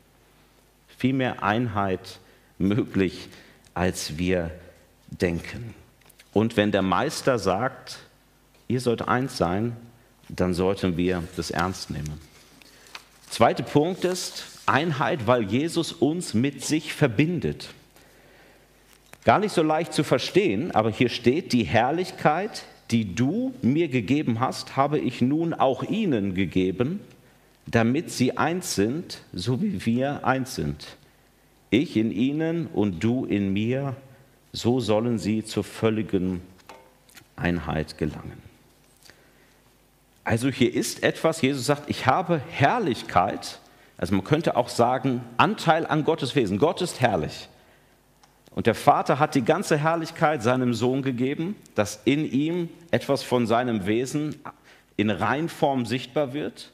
Viel 0.99 1.15
mehr 1.15 1.43
Einheit 1.43 2.21
möglich, 2.59 3.29
als 3.75 4.19
wir 4.19 4.51
denken. 5.11 5.75
Und 6.33 6.57
wenn 6.57 6.73
der 6.73 6.83
Meister 6.83 7.39
sagt, 7.39 7.99
ihr 8.69 8.81
sollt 8.81 9.09
eins 9.09 9.37
sein, 9.37 9.77
dann 10.29 10.55
sollten 10.55 10.97
wir 10.97 11.23
das 11.37 11.51
ernst 11.51 11.91
nehmen. 11.91 12.21
Zweiter 13.31 13.63
Punkt 13.63 14.05
ist 14.05 14.45
Einheit, 14.67 15.27
weil 15.27 15.43
Jesus 15.43 15.93
uns 15.93 16.35
mit 16.35 16.65
sich 16.65 16.93
verbindet. 16.93 17.69
Gar 19.25 19.39
nicht 19.41 19.53
so 19.53 19.63
leicht 19.63 19.93
zu 19.93 20.05
verstehen, 20.05 20.73
aber 20.73 20.91
hier 20.91 21.09
steht, 21.09 21.53
die 21.53 21.65
Herrlichkeit, 21.65 22.65
die 22.91 23.15
du 23.15 23.53
mir 23.63 23.89
gegeben 23.89 24.41
hast, 24.41 24.77
habe 24.77 24.99
ich 24.99 25.21
nun 25.21 25.55
auch 25.55 25.83
ihnen 25.83 26.35
gegeben, 26.35 27.01
damit 27.67 28.11
sie 28.11 28.37
eins 28.37 28.75
sind, 28.75 29.23
so 29.33 29.61
wie 29.61 29.85
wir 29.85 30.25
eins 30.25 30.55
sind. 30.55 30.97
Ich 31.71 31.97
in 31.97 32.13
ihnen 32.13 32.67
und 32.69 33.03
du 33.03 33.25
in 33.25 33.53
mir, 33.53 33.97
so 34.53 34.81
sollen 34.81 35.19
sie 35.19 35.45
zur 35.45 35.65
völligen 35.65 36.43
Einheit 37.35 37.99
gelangen. 37.99 38.41
Also 40.25 40.49
hier 40.49 40.73
ist 40.75 41.03
etwas, 41.03 41.43
Jesus 41.43 41.67
sagt, 41.67 41.91
ich 41.91 42.07
habe 42.07 42.41
Herrlichkeit, 42.51 43.61
also 43.99 44.15
man 44.15 44.25
könnte 44.25 44.57
auch 44.57 44.69
sagen, 44.69 45.23
Anteil 45.37 45.87
an 45.87 46.05
Gottes 46.05 46.35
Wesen. 46.35 46.59
Gott 46.59 46.83
ist 46.83 47.01
herrlich. 47.01 47.49
Und 48.57 48.67
der 48.67 48.75
Vater 48.75 49.19
hat 49.19 49.35
die 49.35 49.45
ganze 49.45 49.77
Herrlichkeit 49.77 50.43
seinem 50.43 50.73
Sohn 50.73 51.03
gegeben, 51.03 51.57
dass 51.75 52.01
in 52.07 52.25
ihm 52.25 52.71
etwas 52.91 53.23
von 53.23 53.47
seinem 53.47 53.85
Wesen 53.85 54.35
in 54.97 55.11
Reinform 55.11 55.85
sichtbar 55.85 56.33
wird. 56.33 56.73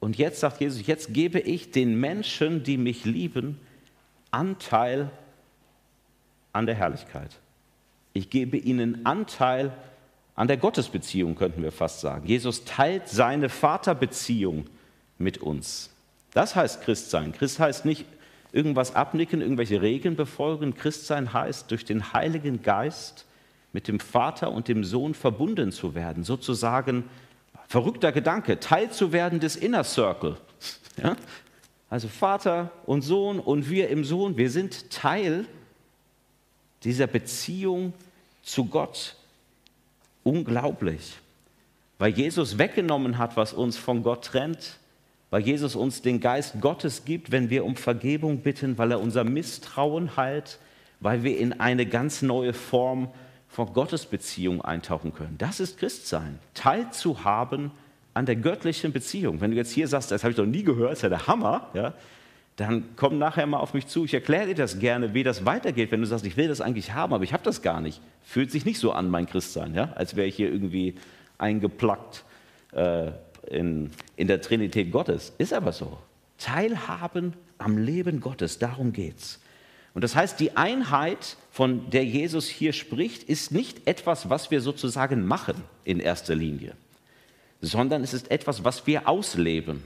Und 0.00 0.16
jetzt 0.16 0.40
sagt 0.40 0.58
Jesus, 0.58 0.86
jetzt 0.86 1.12
gebe 1.12 1.38
ich 1.38 1.70
den 1.70 2.00
Menschen, 2.00 2.62
die 2.62 2.78
mich 2.78 3.04
lieben, 3.04 3.60
Anteil 4.30 5.10
an 6.54 6.64
der 6.64 6.76
Herrlichkeit. 6.76 7.36
Ich 8.14 8.30
gebe 8.30 8.56
ihnen 8.56 9.04
Anteil 9.04 9.70
an 10.34 10.48
der 10.48 10.56
Gottesbeziehung, 10.56 11.34
könnten 11.34 11.62
wir 11.62 11.72
fast 11.72 12.00
sagen. 12.00 12.26
Jesus 12.26 12.64
teilt 12.64 13.06
seine 13.06 13.50
Vaterbeziehung 13.50 14.64
mit 15.18 15.36
uns. 15.36 15.90
Das 16.32 16.56
heißt 16.56 16.80
Christsein. 16.80 17.32
Christ 17.32 17.58
heißt 17.58 17.84
nicht 17.84 18.06
irgendwas 18.52 18.94
abnicken, 18.94 19.40
irgendwelche 19.40 19.82
Regeln 19.82 20.16
befolgen. 20.16 20.74
Christsein 20.74 21.32
heißt, 21.32 21.70
durch 21.70 21.84
den 21.84 22.12
Heiligen 22.12 22.62
Geist 22.62 23.26
mit 23.72 23.88
dem 23.88 24.00
Vater 24.00 24.50
und 24.50 24.68
dem 24.68 24.84
Sohn 24.84 25.14
verbunden 25.14 25.72
zu 25.72 25.94
werden. 25.94 26.24
Sozusagen, 26.24 27.04
verrückter 27.68 28.12
Gedanke, 28.12 28.60
Teil 28.60 28.90
zu 28.90 29.12
werden 29.12 29.40
des 29.40 29.56
Inner 29.56 29.84
Circle. 29.84 30.36
Ja? 31.00 31.14
Also 31.88 32.08
Vater 32.08 32.72
und 32.86 33.02
Sohn 33.02 33.38
und 33.38 33.70
wir 33.70 33.88
im 33.88 34.04
Sohn, 34.04 34.36
wir 34.36 34.50
sind 34.50 34.90
Teil 34.90 35.46
dieser 36.82 37.06
Beziehung 37.06 37.92
zu 38.42 38.64
Gott. 38.64 39.14
Unglaublich. 40.24 41.18
Weil 41.98 42.12
Jesus 42.12 42.58
weggenommen 42.58 43.16
hat, 43.16 43.36
was 43.36 43.52
uns 43.52 43.76
von 43.76 44.02
Gott 44.02 44.24
trennt, 44.24 44.78
weil 45.30 45.42
Jesus 45.42 45.76
uns 45.76 46.02
den 46.02 46.20
Geist 46.20 46.60
Gottes 46.60 47.04
gibt, 47.04 47.30
wenn 47.30 47.50
wir 47.50 47.64
um 47.64 47.76
Vergebung 47.76 48.38
bitten, 48.38 48.78
weil 48.78 48.92
er 48.92 49.00
unser 49.00 49.24
Misstrauen 49.24 50.16
heilt, 50.16 50.58
weil 51.00 51.22
wir 51.22 51.38
in 51.38 51.60
eine 51.60 51.86
ganz 51.86 52.22
neue 52.22 52.52
Form 52.52 53.08
von 53.48 53.72
Gottesbeziehung 53.72 54.62
eintauchen 54.62 55.14
können. 55.14 55.36
Das 55.38 55.60
ist 55.60 55.78
Christsein, 55.78 56.38
teilzuhaben 56.54 57.70
an 58.14 58.26
der 58.26 58.36
göttlichen 58.36 58.92
Beziehung. 58.92 59.40
Wenn 59.40 59.52
du 59.52 59.56
jetzt 59.56 59.72
hier 59.72 59.88
sagst, 59.88 60.10
das 60.10 60.24
habe 60.24 60.32
ich 60.32 60.36
doch 60.36 60.46
nie 60.46 60.64
gehört, 60.64 60.92
das 60.92 60.98
ist 60.98 61.02
ja 61.02 61.08
der 61.08 61.26
Hammer, 61.26 61.68
ja, 61.74 61.94
dann 62.56 62.84
komm 62.96 63.18
nachher 63.18 63.46
mal 63.46 63.58
auf 63.58 63.72
mich 63.72 63.86
zu. 63.86 64.04
Ich 64.04 64.12
erkläre 64.12 64.46
dir 64.46 64.56
das 64.56 64.80
gerne, 64.80 65.14
wie 65.14 65.22
das 65.22 65.46
weitergeht. 65.46 65.92
Wenn 65.92 66.00
du 66.00 66.06
sagst, 66.08 66.26
ich 66.26 66.36
will 66.36 66.48
das 66.48 66.60
eigentlich 66.60 66.92
haben, 66.92 67.14
aber 67.14 67.22
ich 67.22 67.32
habe 67.32 67.44
das 67.44 67.62
gar 67.62 67.80
nicht. 67.80 68.00
Fühlt 68.24 68.50
sich 68.50 68.64
nicht 68.64 68.80
so 68.80 68.90
an, 68.90 69.08
mein 69.10 69.26
Christsein, 69.26 69.74
ja? 69.74 69.92
als 69.94 70.16
wäre 70.16 70.26
ich 70.26 70.34
hier 70.34 70.50
irgendwie 70.50 70.96
eingeplackt 71.38 72.24
äh, 72.72 73.12
in, 73.46 73.90
in 74.16 74.28
der 74.28 74.40
Trinität 74.40 74.90
Gottes. 74.90 75.32
Ist 75.38 75.52
aber 75.52 75.72
so. 75.72 75.98
Teilhaben 76.38 77.34
am 77.58 77.78
Leben 77.78 78.20
Gottes, 78.20 78.58
darum 78.58 78.92
geht's. 78.92 79.40
Und 79.94 80.04
das 80.04 80.14
heißt, 80.14 80.38
die 80.38 80.56
Einheit, 80.56 81.36
von 81.50 81.90
der 81.90 82.04
Jesus 82.04 82.46
hier 82.48 82.72
spricht, 82.72 83.24
ist 83.24 83.50
nicht 83.50 83.86
etwas, 83.86 84.30
was 84.30 84.50
wir 84.50 84.60
sozusagen 84.60 85.26
machen 85.26 85.56
in 85.84 85.98
erster 85.98 86.34
Linie, 86.34 86.74
sondern 87.60 88.04
es 88.04 88.14
ist 88.14 88.30
etwas, 88.30 88.62
was 88.62 88.86
wir 88.86 89.08
ausleben 89.08 89.82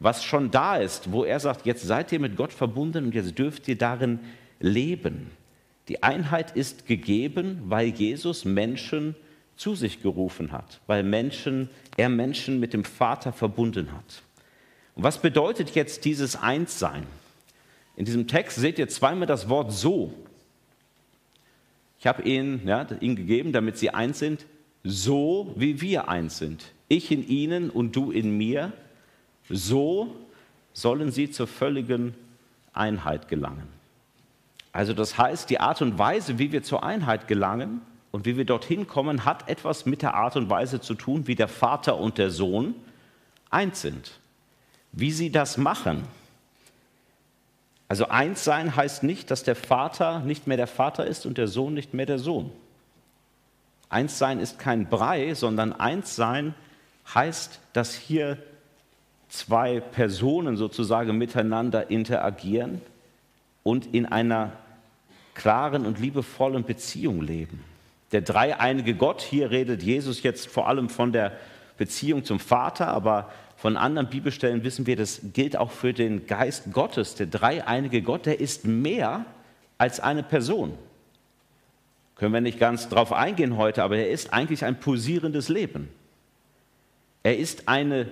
was 0.00 0.24
schon 0.24 0.50
da 0.50 0.76
ist, 0.76 1.12
wo 1.12 1.24
er 1.24 1.38
sagt, 1.38 1.66
jetzt 1.66 1.86
seid 1.86 2.10
ihr 2.10 2.18
mit 2.18 2.34
Gott 2.34 2.52
verbunden 2.52 3.04
und 3.04 3.14
jetzt 3.14 3.38
dürft 3.38 3.68
ihr 3.68 3.76
darin 3.76 4.18
leben. 4.58 5.30
Die 5.88 6.02
Einheit 6.02 6.56
ist 6.56 6.86
gegeben, 6.86 7.60
weil 7.66 7.88
Jesus 7.88 8.46
Menschen 8.46 9.14
zu 9.60 9.74
sich 9.74 10.00
gerufen 10.00 10.52
hat, 10.52 10.80
weil 10.86 11.02
Menschen, 11.02 11.68
er 11.98 12.08
Menschen 12.08 12.60
mit 12.60 12.72
dem 12.72 12.82
Vater 12.82 13.30
verbunden 13.30 13.92
hat. 13.92 14.22
Und 14.94 15.02
was 15.02 15.20
bedeutet 15.20 15.74
jetzt 15.74 16.06
dieses 16.06 16.34
Einssein? 16.34 17.06
In 17.94 18.06
diesem 18.06 18.26
Text 18.26 18.56
seht 18.56 18.78
ihr 18.78 18.88
zweimal 18.88 19.26
das 19.26 19.50
Wort 19.50 19.70
so. 19.70 20.14
Ich 21.98 22.06
habe 22.06 22.22
ihnen, 22.22 22.66
ja, 22.66 22.86
ihnen 23.02 23.16
gegeben, 23.16 23.52
damit 23.52 23.76
sie 23.76 23.90
eins 23.90 24.18
sind, 24.18 24.46
so 24.82 25.52
wie 25.56 25.82
wir 25.82 26.08
eins 26.08 26.38
sind. 26.38 26.72
Ich 26.88 27.10
in 27.10 27.28
ihnen 27.28 27.68
und 27.68 27.94
du 27.94 28.10
in 28.12 28.38
mir, 28.38 28.72
so 29.50 30.16
sollen 30.72 31.10
sie 31.10 31.30
zur 31.30 31.46
völligen 31.46 32.14
Einheit 32.72 33.28
gelangen. 33.28 33.68
Also 34.72 34.94
das 34.94 35.18
heißt, 35.18 35.50
die 35.50 35.60
Art 35.60 35.82
und 35.82 35.98
Weise, 35.98 36.38
wie 36.38 36.50
wir 36.50 36.62
zur 36.62 36.82
Einheit 36.82 37.28
gelangen 37.28 37.82
und 38.12 38.24
wie 38.26 38.36
wir 38.36 38.44
dorthin 38.44 38.86
kommen, 38.86 39.24
hat 39.24 39.48
etwas 39.48 39.86
mit 39.86 40.02
der 40.02 40.14
Art 40.14 40.36
und 40.36 40.50
Weise 40.50 40.80
zu 40.80 40.94
tun, 40.94 41.26
wie 41.26 41.36
der 41.36 41.48
Vater 41.48 41.98
und 41.98 42.18
der 42.18 42.30
Sohn 42.30 42.74
eins 43.50 43.82
sind. 43.82 44.18
Wie 44.92 45.12
sie 45.12 45.30
das 45.30 45.56
machen. 45.56 46.04
Also 47.86 48.08
eins 48.08 48.44
sein 48.44 48.74
heißt 48.74 49.02
nicht, 49.02 49.30
dass 49.30 49.42
der 49.42 49.56
Vater 49.56 50.20
nicht 50.20 50.46
mehr 50.46 50.56
der 50.56 50.66
Vater 50.66 51.06
ist 51.06 51.26
und 51.26 51.38
der 51.38 51.48
Sohn 51.48 51.74
nicht 51.74 51.94
mehr 51.94 52.06
der 52.06 52.18
Sohn. 52.18 52.50
Eins 53.88 54.18
sein 54.18 54.38
ist 54.38 54.58
kein 54.58 54.88
Brei, 54.88 55.34
sondern 55.34 55.72
eins 55.72 56.14
sein 56.14 56.54
heißt, 57.12 57.60
dass 57.72 57.94
hier 57.94 58.38
zwei 59.28 59.80
Personen 59.80 60.56
sozusagen 60.56 61.16
miteinander 61.18 61.90
interagieren 61.90 62.80
und 63.62 63.92
in 63.92 64.06
einer 64.06 64.52
klaren 65.34 65.86
und 65.86 65.98
liebevollen 65.98 66.64
Beziehung 66.64 67.22
leben. 67.22 67.64
Der 68.12 68.22
dreieinige 68.22 68.94
Gott, 68.94 69.22
hier 69.22 69.50
redet 69.50 69.82
Jesus 69.82 70.22
jetzt 70.22 70.48
vor 70.48 70.68
allem 70.68 70.88
von 70.88 71.12
der 71.12 71.32
Beziehung 71.76 72.24
zum 72.24 72.40
Vater, 72.40 72.88
aber 72.88 73.30
von 73.56 73.76
anderen 73.76 74.10
Bibelstellen 74.10 74.64
wissen 74.64 74.86
wir, 74.86 74.96
das 74.96 75.20
gilt 75.32 75.56
auch 75.56 75.70
für 75.70 75.92
den 75.92 76.26
Geist 76.26 76.72
Gottes. 76.72 77.14
Der 77.14 77.26
dreieinige 77.26 78.02
Gott, 78.02 78.26
der 78.26 78.40
ist 78.40 78.66
mehr 78.66 79.26
als 79.78 80.00
eine 80.00 80.22
Person. 80.22 80.76
Können 82.16 82.34
wir 82.34 82.40
nicht 82.40 82.58
ganz 82.58 82.88
drauf 82.88 83.12
eingehen 83.12 83.56
heute, 83.56 83.82
aber 83.82 83.96
er 83.96 84.10
ist 84.10 84.32
eigentlich 84.32 84.64
ein 84.64 84.80
pulsierendes 84.80 85.48
Leben. 85.48 85.88
Er 87.22 87.38
ist 87.38 87.68
eine 87.68 88.08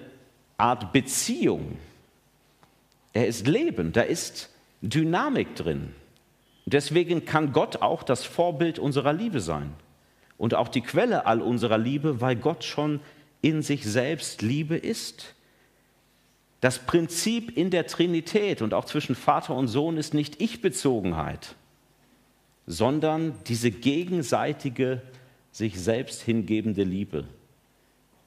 Art 0.57 0.93
Beziehung. 0.93 1.77
Er 3.13 3.27
ist 3.27 3.47
Leben, 3.47 3.93
da 3.93 4.03
ist 4.03 4.51
Dynamik 4.81 5.57
drin. 5.57 5.93
Deswegen 6.67 7.25
kann 7.25 7.53
Gott 7.53 7.83
auch 7.83 8.03
das 8.03 8.25
Vorbild 8.25 8.79
unserer 8.79 9.13
Liebe 9.13 9.41
sein 9.41 9.73
und 10.39 10.55
auch 10.55 10.69
die 10.69 10.81
Quelle 10.81 11.27
all 11.27 11.43
unserer 11.43 11.77
Liebe, 11.77 12.21
weil 12.21 12.37
Gott 12.37 12.65
schon 12.65 13.01
in 13.43 13.63
sich 13.63 13.85
selbst 13.85 14.41
Liebe 14.41 14.77
ist. 14.77 15.35
Das 16.61 16.79
Prinzip 16.79 17.57
in 17.57 17.71
der 17.71 17.87
Trinität 17.87 18.63
und 18.63 18.73
auch 18.73 18.85
zwischen 18.85 19.15
Vater 19.15 19.55
und 19.55 19.69
Sohn 19.69 19.97
ist 19.97 20.15
nicht 20.15 20.41
Ich-Bezogenheit, 20.41 21.55
sondern 22.67 23.35
diese 23.47 23.71
gegenseitige, 23.71 25.03
sich 25.53 25.81
selbst 25.81 26.23
hingebende 26.23 26.83
Liebe. 26.83 27.25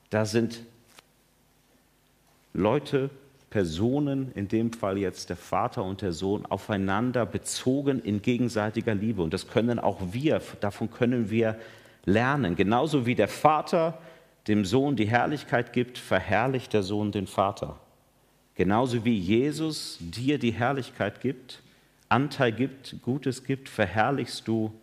Da 0.09 0.25
sind 0.25 0.65
Leute, 2.53 3.09
Personen, 3.49 4.31
in 4.33 4.47
dem 4.47 4.71
Fall 4.71 4.97
jetzt 4.97 5.29
der 5.29 5.35
Vater 5.35 5.83
und 5.83 6.01
der 6.01 6.13
Sohn, 6.13 6.45
aufeinander 6.45 7.25
bezogen 7.25 7.99
in 7.99 8.21
gegenseitiger 8.21 8.95
Liebe. 8.95 9.21
Und 9.21 9.33
das 9.33 9.47
können 9.47 9.77
auch 9.77 9.99
wir, 10.11 10.41
davon 10.61 10.89
können 10.89 11.29
wir 11.29 11.59
lernen. 12.05 12.55
Genauso 12.55 13.05
wie 13.05 13.15
der 13.15 13.27
Vater 13.27 13.97
dem 14.47 14.65
Sohn 14.65 14.95
die 14.95 15.07
Herrlichkeit 15.07 15.73
gibt, 15.73 15.97
verherrlicht 15.97 16.73
der 16.73 16.83
Sohn 16.83 17.11
den 17.11 17.27
Vater. 17.27 17.79
Genauso 18.55 19.05
wie 19.05 19.17
Jesus 19.17 19.97
dir 19.99 20.37
die 20.37 20.51
Herrlichkeit 20.51 21.21
gibt, 21.21 21.61
Anteil 22.09 22.51
gibt, 22.51 23.01
Gutes 23.01 23.43
gibt, 23.43 23.69
verherrlichst 23.69 24.47
du 24.47 24.73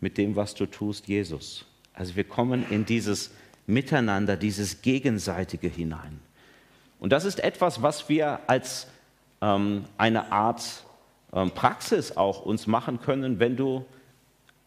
mit 0.00 0.18
dem, 0.18 0.36
was 0.36 0.54
du 0.54 0.66
tust, 0.66 1.08
Jesus. 1.08 1.64
Also 1.94 2.16
wir 2.16 2.24
kommen 2.24 2.64
in 2.70 2.84
dieses 2.84 3.30
Miteinander, 3.66 4.36
dieses 4.36 4.82
Gegenseitige 4.82 5.68
hinein. 5.68 6.20
Und 6.98 7.12
das 7.12 7.24
ist 7.24 7.42
etwas, 7.42 7.82
was 7.82 8.08
wir 8.08 8.40
als 8.46 8.88
ähm, 9.40 9.84
eine 9.96 10.32
Art 10.32 10.84
ähm, 11.32 11.50
Praxis 11.52 12.16
auch 12.16 12.44
uns 12.44 12.66
machen 12.66 13.00
können, 13.00 13.38
wenn 13.38 13.56
du 13.56 13.84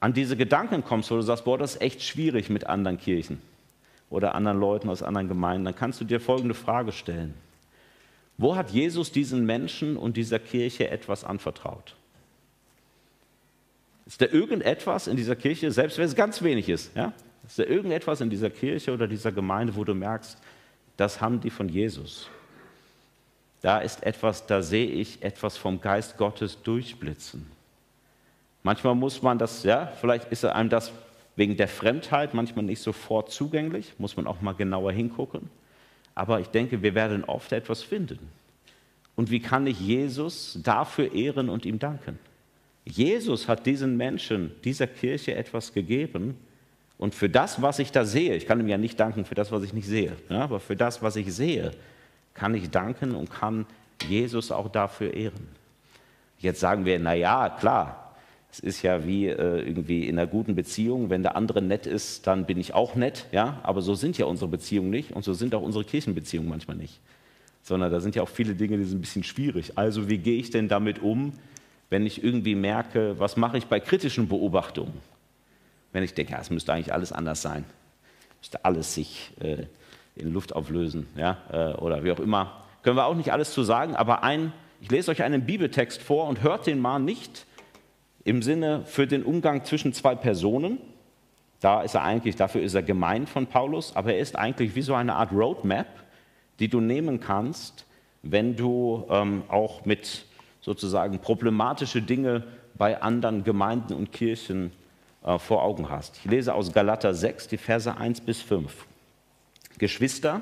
an 0.03 0.11
diese 0.11 0.35
Gedanken 0.35 0.83
kommst, 0.83 1.09
wo 1.11 1.15
du 1.15 1.21
sagst, 1.21 1.45
boah, 1.45 1.57
das 1.57 1.75
ist 1.75 1.81
echt 1.81 2.03
schwierig 2.03 2.49
mit 2.49 2.67
anderen 2.67 2.97
Kirchen 2.97 3.41
oder 4.09 4.35
anderen 4.35 4.59
Leuten 4.59 4.89
aus 4.89 5.01
anderen 5.01 5.29
Gemeinden, 5.29 5.63
dann 5.63 5.77
kannst 5.77 6.01
du 6.01 6.03
dir 6.03 6.19
folgende 6.19 6.55
Frage 6.55 6.91
stellen. 6.91 7.33
Wo 8.37 8.57
hat 8.57 8.71
Jesus 8.71 9.13
diesen 9.13 9.45
Menschen 9.45 9.95
und 9.95 10.17
dieser 10.17 10.39
Kirche 10.39 10.89
etwas 10.89 11.23
anvertraut? 11.23 11.95
Ist 14.05 14.19
da 14.19 14.25
irgendetwas 14.25 15.07
in 15.07 15.15
dieser 15.15 15.37
Kirche, 15.37 15.71
selbst 15.71 15.97
wenn 15.97 16.05
es 16.05 16.15
ganz 16.15 16.41
wenig 16.41 16.67
ist, 16.67 16.93
ja? 16.97 17.13
ist 17.47 17.59
da 17.59 17.63
irgendetwas 17.63 18.19
in 18.19 18.29
dieser 18.29 18.49
Kirche 18.49 18.91
oder 18.91 19.07
dieser 19.07 19.31
Gemeinde, 19.31 19.73
wo 19.73 19.85
du 19.85 19.93
merkst, 19.93 20.37
das 20.97 21.21
haben 21.21 21.39
die 21.39 21.49
von 21.49 21.69
Jesus? 21.69 22.27
Da 23.61 23.77
ist 23.77 24.03
etwas, 24.03 24.45
da 24.47 24.63
sehe 24.63 24.87
ich 24.87 25.23
etwas 25.23 25.55
vom 25.55 25.79
Geist 25.79 26.17
Gottes 26.17 26.61
durchblitzen. 26.61 27.52
Manchmal 28.63 28.95
muss 28.95 29.21
man 29.21 29.37
das, 29.37 29.63
ja, 29.63 29.91
vielleicht 29.99 30.31
ist 30.31 30.45
einem 30.45 30.69
das 30.69 30.91
wegen 31.35 31.57
der 31.57 31.67
Fremdheit 31.67 32.33
manchmal 32.33 32.65
nicht 32.65 32.81
sofort 32.81 33.31
zugänglich, 33.31 33.93
muss 33.97 34.15
man 34.15 34.27
auch 34.27 34.41
mal 34.41 34.53
genauer 34.53 34.91
hingucken. 34.91 35.49
Aber 36.15 36.39
ich 36.39 36.47
denke, 36.47 36.81
wir 36.81 36.95
werden 36.95 37.23
oft 37.23 37.51
etwas 37.51 37.81
finden. 37.81 38.19
Und 39.15 39.31
wie 39.31 39.39
kann 39.39 39.67
ich 39.67 39.79
Jesus 39.79 40.59
dafür 40.63 41.13
ehren 41.13 41.49
und 41.49 41.65
ihm 41.65 41.79
danken? 41.79 42.19
Jesus 42.85 43.47
hat 43.47 43.65
diesen 43.65 43.97
Menschen, 43.97 44.51
dieser 44.63 44.87
Kirche 44.87 45.35
etwas 45.35 45.73
gegeben. 45.73 46.37
Und 46.97 47.15
für 47.15 47.29
das, 47.29 47.61
was 47.61 47.79
ich 47.79 47.91
da 47.91 48.05
sehe, 48.05 48.35
ich 48.35 48.45
kann 48.45 48.59
ihm 48.59 48.67
ja 48.67 48.77
nicht 48.77 48.99
danken 48.99 49.25
für 49.25 49.35
das, 49.35 49.51
was 49.51 49.63
ich 49.63 49.73
nicht 49.73 49.87
sehe, 49.87 50.15
ja, 50.29 50.41
aber 50.41 50.59
für 50.59 50.75
das, 50.75 51.01
was 51.01 51.15
ich 51.15 51.33
sehe, 51.33 51.71
kann 52.33 52.55
ich 52.55 52.69
danken 52.69 53.15
und 53.15 53.31
kann 53.31 53.65
Jesus 54.07 54.51
auch 54.51 54.69
dafür 54.69 55.13
ehren. 55.13 55.47
Jetzt 56.39 56.59
sagen 56.59 56.85
wir, 56.85 56.99
na 56.99 57.13
ja, 57.13 57.49
klar, 57.49 58.02
es 58.53 58.59
ist 58.59 58.83
ja 58.83 59.03
wie 59.03 59.29
äh, 59.29 59.61
irgendwie 59.61 60.07
in 60.07 60.19
einer 60.19 60.27
guten 60.27 60.53
Beziehung, 60.53 61.09
wenn 61.09 61.23
der 61.23 61.35
andere 61.35 61.59
nett 61.59 61.87
ist, 61.87 62.27
dann 62.27 62.45
bin 62.45 62.59
ich 62.59 62.75
auch 62.75 62.93
nett, 62.93 63.25
ja, 63.31 63.59
aber 63.63 63.81
so 63.81 63.95
sind 63.95 64.19
ja 64.19 64.27
unsere 64.27 64.47
Beziehungen 64.47 64.91
nicht 64.91 65.11
und 65.11 65.25
so 65.25 65.33
sind 65.33 65.55
auch 65.55 65.63
unsere 65.63 65.83
Kirchenbeziehungen 65.83 66.47
manchmal 66.47 66.77
nicht, 66.77 66.99
sondern 67.63 67.91
da 67.91 67.99
sind 67.99 68.15
ja 68.15 68.21
auch 68.21 68.29
viele 68.29 68.53
Dinge, 68.53 68.77
die 68.77 68.83
sind 68.83 68.99
ein 68.99 69.01
bisschen 69.01 69.23
schwierig. 69.23 69.75
Also 69.75 70.07
wie 70.07 70.19
gehe 70.19 70.37
ich 70.37 70.51
denn 70.51 70.67
damit 70.67 71.01
um, 71.01 71.33
wenn 71.89 72.05
ich 72.05 72.23
irgendwie 72.23 72.53
merke, 72.53 73.19
was 73.19 73.37
mache 73.37 73.57
ich 73.57 73.65
bei 73.65 73.79
kritischen 73.79 74.27
Beobachtungen? 74.27 74.93
Wenn 75.91 76.03
ich 76.03 76.13
denke, 76.13 76.33
ja, 76.33 76.39
es 76.39 76.51
müsste 76.51 76.73
eigentlich 76.73 76.93
alles 76.93 77.11
anders 77.11 77.41
sein, 77.41 77.65
müsste 78.39 78.63
alles 78.63 78.93
sich 78.93 79.31
äh, 79.39 79.65
in 80.15 80.31
Luft 80.31 80.55
auflösen, 80.55 81.07
ja, 81.15 81.39
äh, 81.51 81.73
oder 81.73 82.03
wie 82.03 82.11
auch 82.11 82.19
immer. 82.19 82.63
Können 82.83 82.97
wir 82.97 83.07
auch 83.07 83.15
nicht 83.15 83.33
alles 83.33 83.51
zu 83.51 83.63
sagen, 83.63 83.95
aber 83.95 84.21
ein, 84.21 84.53
ich 84.79 84.91
lese 84.91 85.09
euch 85.09 85.23
einen 85.23 85.43
Bibeltext 85.43 86.03
vor 86.03 86.27
und 86.27 86.43
hört 86.43 86.67
den 86.67 86.79
mal 86.79 86.99
nicht 86.99 87.47
im 88.23 88.41
Sinne 88.41 88.83
für 88.85 89.07
den 89.07 89.23
Umgang 89.23 89.65
zwischen 89.65 89.93
zwei 89.93 90.15
Personen. 90.15 90.77
Da 91.59 91.81
ist 91.81 91.95
er 91.95 92.03
eigentlich, 92.03 92.35
dafür 92.35 92.61
ist 92.61 92.73
er 92.73 92.83
gemein 92.83 93.27
von 93.27 93.47
Paulus, 93.47 93.95
aber 93.95 94.13
er 94.13 94.19
ist 94.19 94.37
eigentlich 94.37 94.75
wie 94.75 94.81
so 94.81 94.93
eine 94.95 95.15
Art 95.15 95.31
Roadmap, 95.31 95.87
die 96.59 96.67
du 96.67 96.79
nehmen 96.79 97.19
kannst, 97.19 97.85
wenn 98.21 98.55
du 98.55 99.05
ähm, 99.09 99.43
auch 99.47 99.85
mit 99.85 100.25
sozusagen 100.61 101.19
problematische 101.19 102.01
Dinge 102.01 102.43
bei 102.75 103.01
anderen 103.01 103.43
Gemeinden 103.43 103.93
und 103.93 104.11
Kirchen 104.11 104.71
äh, 105.23 105.37
vor 105.37 105.63
Augen 105.63 105.89
hast. 105.89 106.17
Ich 106.23 106.31
lese 106.31 106.53
aus 106.53 106.71
Galater 106.71 107.13
6, 107.13 107.49
die 107.49 107.57
Verse 107.57 107.95
1 107.95 108.21
bis 108.21 108.41
5. 108.41 108.85
Geschwister, 109.77 110.41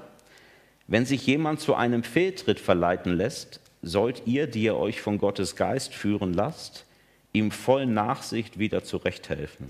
wenn 0.88 1.06
sich 1.06 1.26
jemand 1.26 1.60
zu 1.60 1.76
einem 1.76 2.04
Fehltritt 2.04 2.60
verleiten 2.60 3.14
lässt, 3.14 3.60
sollt 3.82 4.24
ihr, 4.26 4.48
die 4.48 4.64
ihr 4.64 4.76
euch 4.76 5.02
von 5.02 5.18
Gottes 5.18 5.56
Geist 5.56 5.94
führen 5.94 6.34
lasst, 6.34 6.86
ihm 7.34 7.52
voll 7.52 7.86
Nachsicht 7.86 8.60
wieder 8.60 8.84
zurechthelfen. 8.84 9.68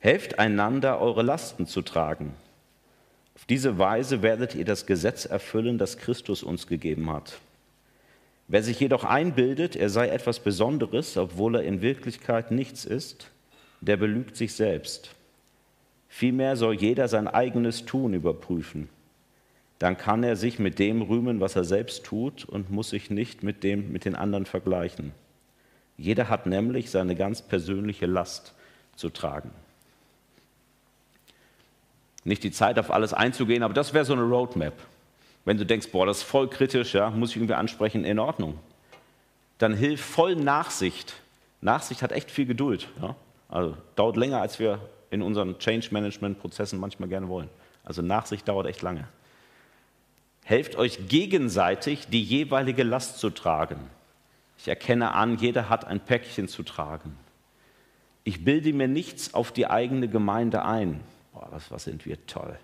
Helft 0.00 0.38
einander, 0.38 1.00
eure 1.00 1.22
Lasten 1.22 1.66
zu 1.66 1.82
tragen. 1.82 2.34
Auf 3.34 3.44
diese 3.46 3.78
Weise 3.78 4.22
werdet 4.22 4.54
ihr 4.54 4.64
das 4.64 4.86
Gesetz 4.86 5.24
erfüllen, 5.24 5.78
das 5.78 5.98
Christus 5.98 6.42
uns 6.42 6.66
gegeben 6.66 7.10
hat. 7.10 7.38
Wer 8.48 8.62
sich 8.62 8.80
jedoch 8.80 9.04
einbildet, 9.04 9.76
er 9.76 9.90
sei 9.90 10.08
etwas 10.08 10.40
Besonderes, 10.40 11.16
obwohl 11.16 11.56
er 11.56 11.62
in 11.62 11.82
Wirklichkeit 11.82 12.50
nichts 12.50 12.84
ist, 12.84 13.30
der 13.80 13.96
belügt 13.96 14.36
sich 14.36 14.54
selbst. 14.54 15.14
Vielmehr 16.08 16.56
soll 16.56 16.74
jeder 16.74 17.06
sein 17.06 17.28
eigenes 17.28 17.84
Tun 17.84 18.12
überprüfen. 18.12 18.88
Dann 19.78 19.96
kann 19.96 20.24
er 20.24 20.36
sich 20.36 20.58
mit 20.58 20.78
dem 20.78 21.00
rühmen, 21.00 21.40
was 21.40 21.56
er 21.56 21.64
selbst 21.64 22.04
tut 22.04 22.44
und 22.44 22.70
muss 22.70 22.90
sich 22.90 23.08
nicht 23.08 23.42
mit 23.42 23.62
dem 23.62 23.92
mit 23.92 24.04
den 24.04 24.14
anderen 24.16 24.44
vergleichen. 24.44 25.12
Jeder 26.00 26.30
hat 26.30 26.46
nämlich 26.46 26.90
seine 26.90 27.14
ganz 27.14 27.42
persönliche 27.42 28.06
Last 28.06 28.54
zu 28.96 29.10
tragen. 29.10 29.50
Nicht 32.24 32.42
die 32.42 32.50
Zeit, 32.50 32.78
auf 32.78 32.90
alles 32.90 33.12
einzugehen, 33.12 33.62
aber 33.62 33.74
das 33.74 33.92
wäre 33.92 34.06
so 34.06 34.14
eine 34.14 34.22
Roadmap. 34.22 34.72
Wenn 35.44 35.58
du 35.58 35.66
denkst, 35.66 35.88
boah, 35.92 36.06
das 36.06 36.18
ist 36.18 36.22
voll 36.22 36.48
kritisch, 36.48 36.94
ja, 36.94 37.10
muss 37.10 37.30
ich 37.30 37.36
irgendwie 37.36 37.54
ansprechen, 37.54 38.04
in 38.04 38.18
Ordnung. 38.18 38.58
Dann 39.58 39.74
hilf 39.74 40.00
voll 40.00 40.36
Nachsicht. 40.36 41.14
Nachsicht 41.60 42.00
hat 42.00 42.12
echt 42.12 42.30
viel 42.30 42.46
Geduld. 42.46 42.88
Ja? 43.02 43.14
Also 43.50 43.76
dauert 43.94 44.16
länger, 44.16 44.40
als 44.40 44.58
wir 44.58 44.80
in 45.10 45.20
unseren 45.20 45.58
Change-Management-Prozessen 45.58 46.80
manchmal 46.80 47.10
gerne 47.10 47.28
wollen. 47.28 47.50
Also 47.84 48.00
Nachsicht 48.00 48.48
dauert 48.48 48.66
echt 48.66 48.80
lange. 48.80 49.06
Helft 50.44 50.76
euch 50.76 51.08
gegenseitig, 51.08 52.08
die 52.08 52.22
jeweilige 52.22 52.84
Last 52.84 53.18
zu 53.18 53.28
tragen. 53.28 53.80
Ich 54.60 54.68
erkenne 54.68 55.14
an, 55.14 55.38
jeder 55.38 55.68
hat 55.68 55.86
ein 55.86 56.00
Päckchen 56.00 56.48
zu 56.48 56.62
tragen. 56.62 57.16
Ich 58.24 58.44
bilde 58.44 58.72
mir 58.72 58.88
nichts 58.88 59.34
auf 59.34 59.52
die 59.52 59.66
eigene 59.66 60.08
Gemeinde 60.08 60.64
ein. 60.64 61.00
Boah, 61.32 61.48
was, 61.50 61.70
was 61.70 61.84
sind 61.84 62.04
wir 62.06 62.26
toll. 62.26 62.58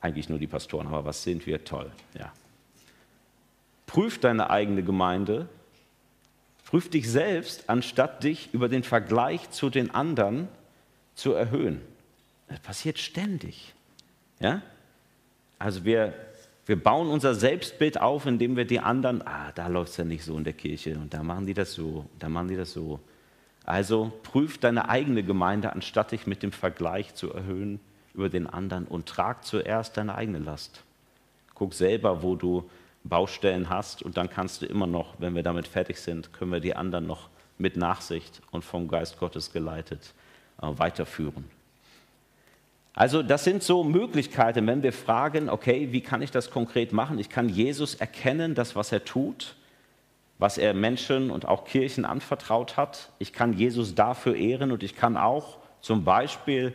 Eigentlich 0.00 0.28
nur 0.28 0.38
die 0.38 0.46
Pastoren, 0.46 0.86
aber 0.86 1.06
was 1.06 1.22
sind 1.22 1.46
wir 1.46 1.64
toll. 1.64 1.90
Ja. 2.18 2.32
Prüf 3.86 4.20
deine 4.20 4.50
eigene 4.50 4.82
Gemeinde 4.82 5.48
Prüf 6.68 6.90
dich 6.90 7.10
selbst, 7.10 7.70
anstatt 7.70 8.24
dich 8.24 8.52
über 8.52 8.68
den 8.68 8.82
Vergleich 8.82 9.48
zu 9.48 9.70
den 9.70 9.90
anderen 9.90 10.48
zu 11.14 11.32
erhöhen. 11.32 11.80
Das 12.46 12.60
passiert 12.60 12.98
ständig. 12.98 13.72
Ja? 14.38 14.60
Also 15.58 15.86
wir, 15.86 16.12
wir 16.68 16.76
bauen 16.76 17.08
unser 17.08 17.34
Selbstbild 17.34 17.98
auf, 17.98 18.26
indem 18.26 18.54
wir 18.54 18.66
die 18.66 18.78
anderen, 18.78 19.26
ah, 19.26 19.52
da 19.54 19.68
läuft 19.68 19.92
es 19.92 19.96
ja 19.96 20.04
nicht 20.04 20.22
so 20.22 20.36
in 20.36 20.44
der 20.44 20.52
Kirche 20.52 20.98
und 20.98 21.14
da 21.14 21.22
machen 21.22 21.46
die 21.46 21.54
das 21.54 21.72
so, 21.72 22.04
da 22.18 22.28
machen 22.28 22.48
die 22.48 22.56
das 22.56 22.74
so. 22.74 23.00
Also 23.64 24.12
prüf 24.22 24.58
deine 24.58 24.90
eigene 24.90 25.22
Gemeinde, 25.22 25.72
anstatt 25.72 26.12
dich 26.12 26.26
mit 26.26 26.42
dem 26.42 26.52
Vergleich 26.52 27.14
zu 27.14 27.32
erhöhen 27.32 27.80
über 28.12 28.28
den 28.28 28.46
anderen 28.46 28.84
und 28.84 29.06
trag 29.06 29.46
zuerst 29.46 29.96
deine 29.96 30.14
eigene 30.14 30.40
Last. 30.40 30.82
Guck 31.54 31.72
selber, 31.72 32.22
wo 32.22 32.36
du 32.36 32.68
Baustellen 33.02 33.70
hast 33.70 34.02
und 34.02 34.18
dann 34.18 34.28
kannst 34.28 34.60
du 34.60 34.66
immer 34.66 34.86
noch, 34.86 35.14
wenn 35.18 35.34
wir 35.34 35.42
damit 35.42 35.66
fertig 35.66 35.98
sind, 35.98 36.34
können 36.34 36.52
wir 36.52 36.60
die 36.60 36.76
anderen 36.76 37.06
noch 37.06 37.30
mit 37.56 37.78
Nachsicht 37.78 38.42
und 38.50 38.62
vom 38.62 38.88
Geist 38.88 39.18
Gottes 39.18 39.54
geleitet 39.54 40.12
äh, 40.60 40.66
weiterführen. 40.66 41.44
Also 42.98 43.22
das 43.22 43.44
sind 43.44 43.62
so 43.62 43.84
Möglichkeiten, 43.84 44.66
wenn 44.66 44.82
wir 44.82 44.92
fragen, 44.92 45.48
okay, 45.48 45.92
wie 45.92 46.00
kann 46.00 46.20
ich 46.20 46.32
das 46.32 46.50
konkret 46.50 46.92
machen? 46.92 47.20
Ich 47.20 47.28
kann 47.28 47.48
Jesus 47.48 47.94
erkennen, 47.94 48.56
das, 48.56 48.74
was 48.74 48.90
er 48.90 49.04
tut, 49.04 49.54
was 50.40 50.58
er 50.58 50.74
Menschen 50.74 51.30
und 51.30 51.46
auch 51.46 51.64
Kirchen 51.64 52.04
anvertraut 52.04 52.76
hat. 52.76 53.10
Ich 53.20 53.32
kann 53.32 53.52
Jesus 53.52 53.94
dafür 53.94 54.34
ehren 54.34 54.72
und 54.72 54.82
ich 54.82 54.96
kann 54.96 55.16
auch 55.16 55.58
zum 55.80 56.02
Beispiel 56.02 56.72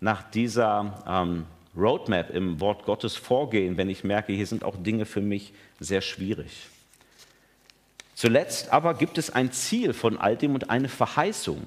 nach 0.00 0.22
dieser 0.30 1.04
ähm, 1.06 1.44
Roadmap 1.76 2.30
im 2.30 2.58
Wort 2.58 2.86
Gottes 2.86 3.14
vorgehen, 3.14 3.76
wenn 3.76 3.90
ich 3.90 4.02
merke, 4.02 4.32
hier 4.32 4.46
sind 4.46 4.64
auch 4.64 4.76
Dinge 4.82 5.04
für 5.04 5.20
mich 5.20 5.52
sehr 5.78 6.00
schwierig. 6.00 6.68
Zuletzt 8.14 8.72
aber 8.72 8.94
gibt 8.94 9.18
es 9.18 9.28
ein 9.28 9.52
Ziel 9.52 9.92
von 9.92 10.16
all 10.16 10.38
dem 10.38 10.54
und 10.54 10.70
eine 10.70 10.88
Verheißung. 10.88 11.66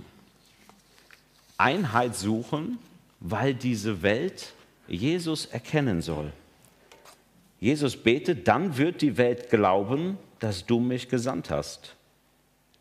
Einheit 1.59 2.15
suchen, 2.15 2.79
weil 3.19 3.53
diese 3.53 4.01
Welt 4.01 4.53
Jesus 4.87 5.45
erkennen 5.45 6.01
soll. 6.01 6.31
Jesus 7.59 7.97
betet, 7.97 8.47
dann 8.47 8.77
wird 8.77 9.01
die 9.01 9.17
Welt 9.17 9.49
glauben, 9.49 10.17
dass 10.39 10.65
du 10.65 10.79
mich 10.79 11.09
gesandt 11.09 11.49
hast. 11.49 11.95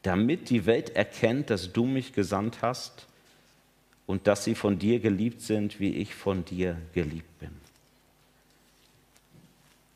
damit 0.02 0.50
die 0.50 0.66
Welt 0.66 0.96
erkennt, 0.96 1.50
dass 1.50 1.72
du 1.72 1.84
mich 1.84 2.12
gesandt 2.12 2.62
hast 2.62 3.06
und 4.06 4.26
dass 4.26 4.44
sie 4.44 4.54
von 4.54 4.78
dir 4.78 5.00
geliebt 5.00 5.42
sind, 5.42 5.80
wie 5.80 5.96
ich 5.96 6.14
von 6.14 6.44
dir 6.44 6.76
geliebt 6.94 7.38
bin. 7.40 7.50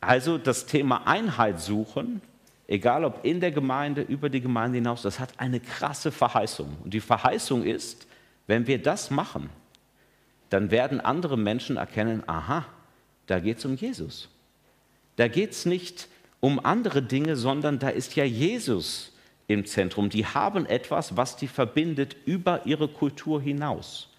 Also 0.01 0.37
das 0.37 0.67
Thema 0.67 1.07
Einheit 1.07 1.61
suchen, 1.61 2.21
egal 2.67 3.05
ob 3.05 3.25
in 3.25 3.41
der 3.41 3.53
Gemeinde, 3.53 4.03
über 4.03 4.29
die 4.29 4.41
Gemeinde 4.41 4.79
hinaus, 4.79 5.03
das 5.03 5.21
hat 5.21 5.39
eine 5.39 5.61
krasse 5.61 6.11
Verheißung. 6.11 6.77
Und 6.83 6.93
die 6.93 7.01
Verheißung 7.01 7.63
ist, 7.63 8.07
wenn 8.49 8.67
wir 8.67 8.83
das 8.83 9.11
machen, 9.11 9.49
dann 10.53 10.71
werden 10.71 11.01
andere 11.01 11.39
Menschen 11.39 11.77
erkennen, 11.77 12.23
aha, 12.27 12.67
da 13.27 13.41
geht 13.41 13.59
es 13.59 13.65
um 13.65 13.77
Jesus. 13.77 14.29
Da 15.17 15.29
geht 15.29 15.53
es 15.53 15.67
nicht 15.67 16.09
um 16.41 16.65
andere 16.65 17.03
Dinge, 17.03 17.37
sondern 17.37 17.79
da 17.79 17.89
ist 17.89 18.17
ja 18.17 18.25
Jesus 18.25 19.13
im 19.47 19.65
Zentrum. 19.65 20.11
Die 20.11 20.27
haben 20.27 20.67
etwas, 20.67 21.17
was 21.17 21.37
die 21.37 21.49
verbindet 21.49 22.17
über 22.27 22.67
ihre 22.67 22.89
Kultur 22.89 23.41
hinaus, 23.41 24.11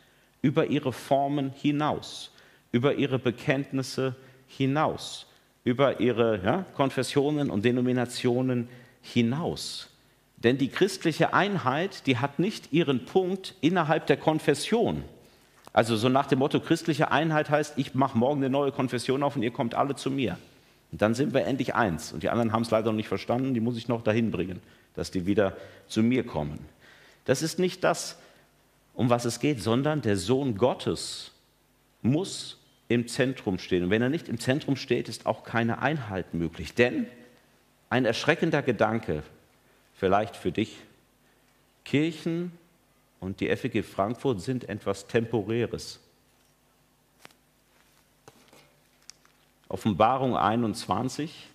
über 0.41 0.67
ihre 0.67 0.93
Formen 0.93 1.51
hinaus, 1.51 2.31
über 2.71 2.95
ihre 2.95 3.19
Bekenntnisse 3.19 4.15
hinaus, 4.47 5.27
über 5.63 5.99
ihre 5.99 6.43
ja, 6.43 6.65
Konfessionen 6.75 7.49
und 7.51 7.63
Denominationen 7.63 8.69
hinaus. 9.01 9.89
Denn 10.37 10.57
die 10.57 10.69
christliche 10.69 11.33
Einheit, 11.33 12.07
die 12.07 12.17
hat 12.17 12.39
nicht 12.39 12.73
ihren 12.73 13.05
Punkt 13.05 13.55
innerhalb 13.61 14.07
der 14.07 14.17
Konfession. 14.17 15.03
Also 15.73 15.97
so 15.97 16.07
nach 16.07 16.27
dem 16.27 16.39
Motto, 16.39 16.59
christliche 16.59 17.11
Einheit 17.11 17.49
heißt, 17.49 17.73
ich 17.77 17.95
mache 17.95 18.17
morgen 18.17 18.41
eine 18.41 18.49
neue 18.49 18.71
Konfession 18.71 19.23
auf 19.23 19.35
und 19.35 19.43
ihr 19.43 19.51
kommt 19.51 19.75
alle 19.75 19.95
zu 19.95 20.09
mir. 20.11 20.37
Und 20.91 21.01
dann 21.01 21.15
sind 21.15 21.33
wir 21.33 21.45
endlich 21.45 21.75
eins. 21.75 22.13
Und 22.13 22.23
die 22.23 22.29
anderen 22.29 22.53
haben 22.53 22.61
es 22.61 22.71
leider 22.71 22.91
noch 22.91 22.95
nicht 22.95 23.07
verstanden, 23.07 23.53
die 23.53 23.59
muss 23.59 23.77
ich 23.77 23.87
noch 23.87 24.03
dahin 24.03 24.29
bringen 24.31 24.61
dass 24.93 25.11
die 25.11 25.25
wieder 25.25 25.57
zu 25.87 26.03
mir 26.03 26.25
kommen. 26.25 26.59
Das 27.25 27.41
ist 27.41 27.59
nicht 27.59 27.83
das, 27.83 28.17
um 28.93 29.09
was 29.09 29.25
es 29.25 29.39
geht, 29.39 29.61
sondern 29.61 30.01
der 30.01 30.17
Sohn 30.17 30.57
Gottes 30.57 31.31
muss 32.01 32.59
im 32.89 33.07
Zentrum 33.07 33.59
stehen. 33.59 33.85
Und 33.85 33.89
wenn 33.89 34.01
er 34.01 34.09
nicht 34.09 34.29
im 34.29 34.39
Zentrum 34.39 34.75
steht, 34.75 35.09
ist 35.09 35.25
auch 35.25 35.43
keine 35.43 35.81
Einheit 35.81 36.33
möglich. 36.33 36.75
Denn 36.75 37.07
ein 37.89 38.05
erschreckender 38.05 38.61
Gedanke, 38.61 39.23
vielleicht 39.95 40.35
für 40.35 40.51
dich, 40.51 40.77
Kirchen 41.85 42.51
und 43.23 43.39
die 43.39 43.55
FEG 43.55 43.83
Frankfurt 43.83 44.41
sind 44.41 44.67
etwas 44.69 45.07
Temporäres. 45.07 45.99
Offenbarung 49.69 50.37
21, 50.37 51.49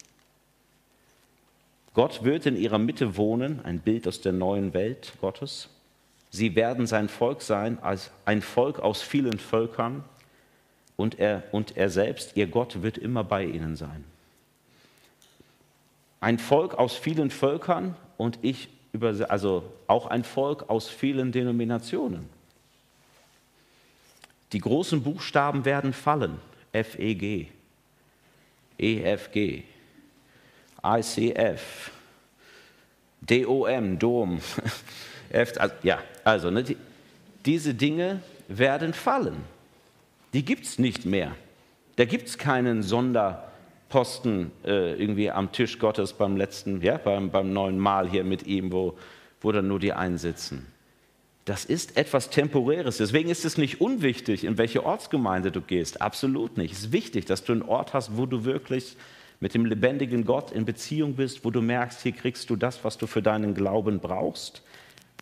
Gott 1.94 2.24
wird 2.24 2.46
in 2.46 2.56
ihrer 2.56 2.78
Mitte 2.78 3.16
wohnen, 3.16 3.64
ein 3.64 3.80
Bild 3.80 4.08
aus 4.08 4.20
der 4.20 4.32
neuen 4.32 4.74
Welt 4.74 5.12
Gottes. 5.20 5.68
Sie 6.30 6.54
werden 6.54 6.86
sein 6.86 7.08
Volk 7.08 7.42
sein, 7.42 7.78
als 7.82 8.10
ein 8.24 8.42
Volk 8.42 8.80
aus 8.80 9.02
vielen 9.02 9.38
Völkern 9.38 10.04
und 10.96 11.18
er, 11.18 11.44
und 11.52 11.76
er 11.76 11.90
selbst, 11.90 12.36
ihr 12.36 12.46
Gott, 12.46 12.82
wird 12.82 12.98
immer 12.98 13.24
bei 13.24 13.44
ihnen 13.44 13.76
sein. 13.76 14.04
Ein 16.20 16.38
Volk 16.38 16.74
aus 16.74 16.96
vielen 16.96 17.30
Völkern 17.30 17.94
und 18.16 18.38
ich, 18.42 18.68
also 19.28 19.64
auch 19.86 20.06
ein 20.06 20.24
Volk 20.24 20.68
aus 20.68 20.88
vielen 20.88 21.32
Denominationen. 21.32 22.28
Die 24.52 24.60
großen 24.60 25.02
Buchstaben 25.02 25.64
werden 25.64 25.92
fallen, 25.92 26.38
F-E-G, 26.72 27.48
E-F-G, 28.78 29.62
ICF, 30.82 31.90
DOM, 33.20 33.98
Dom. 33.98 34.40
ja, 35.82 35.98
also 36.24 36.50
ne, 36.50 36.62
die, 36.62 36.76
diese 37.44 37.74
Dinge 37.74 38.22
werden 38.48 38.94
fallen. 38.94 39.44
Die 40.32 40.44
gibt 40.44 40.64
es 40.64 40.78
nicht 40.78 41.04
mehr. 41.04 41.34
Da 41.96 42.04
gibt 42.04 42.28
es 42.28 42.38
keinen 42.38 42.82
Sonderposten 43.88 44.52
äh, 44.64 44.94
irgendwie 44.94 45.30
am 45.30 45.52
Tisch 45.52 45.78
Gottes 45.78 46.12
beim 46.12 46.36
letzten, 46.36 46.82
ja, 46.82 46.98
beim, 46.98 47.30
beim 47.30 47.52
neuen 47.52 47.78
Mahl 47.78 48.08
hier 48.08 48.24
mit 48.24 48.46
ihm, 48.46 48.70
wo, 48.72 48.96
wo 49.40 49.52
dann 49.52 49.68
nur 49.68 49.78
die 49.78 49.92
einsitzen. 49.92 50.66
Das 51.44 51.64
ist 51.64 51.96
etwas 51.96 52.28
Temporäres. 52.28 52.98
Deswegen 52.98 53.30
ist 53.30 53.46
es 53.46 53.56
nicht 53.56 53.80
unwichtig, 53.80 54.44
in 54.44 54.58
welche 54.58 54.84
Ortsgemeinde 54.84 55.50
du 55.50 55.62
gehst. 55.62 56.02
Absolut 56.02 56.58
nicht. 56.58 56.72
Es 56.72 56.80
ist 56.80 56.92
wichtig, 56.92 57.24
dass 57.24 57.44
du 57.44 57.52
einen 57.52 57.62
Ort 57.62 57.94
hast, 57.94 58.18
wo 58.18 58.26
du 58.26 58.44
wirklich 58.44 58.96
mit 59.40 59.54
dem 59.54 59.64
lebendigen 59.64 60.26
Gott 60.26 60.52
in 60.52 60.66
Beziehung 60.66 61.14
bist, 61.14 61.44
wo 61.44 61.50
du 61.50 61.62
merkst, 61.62 62.02
hier 62.02 62.12
kriegst 62.12 62.50
du 62.50 62.56
das, 62.56 62.84
was 62.84 62.98
du 62.98 63.06
für 63.06 63.22
deinen 63.22 63.54
Glauben 63.54 64.00
brauchst. 64.00 64.62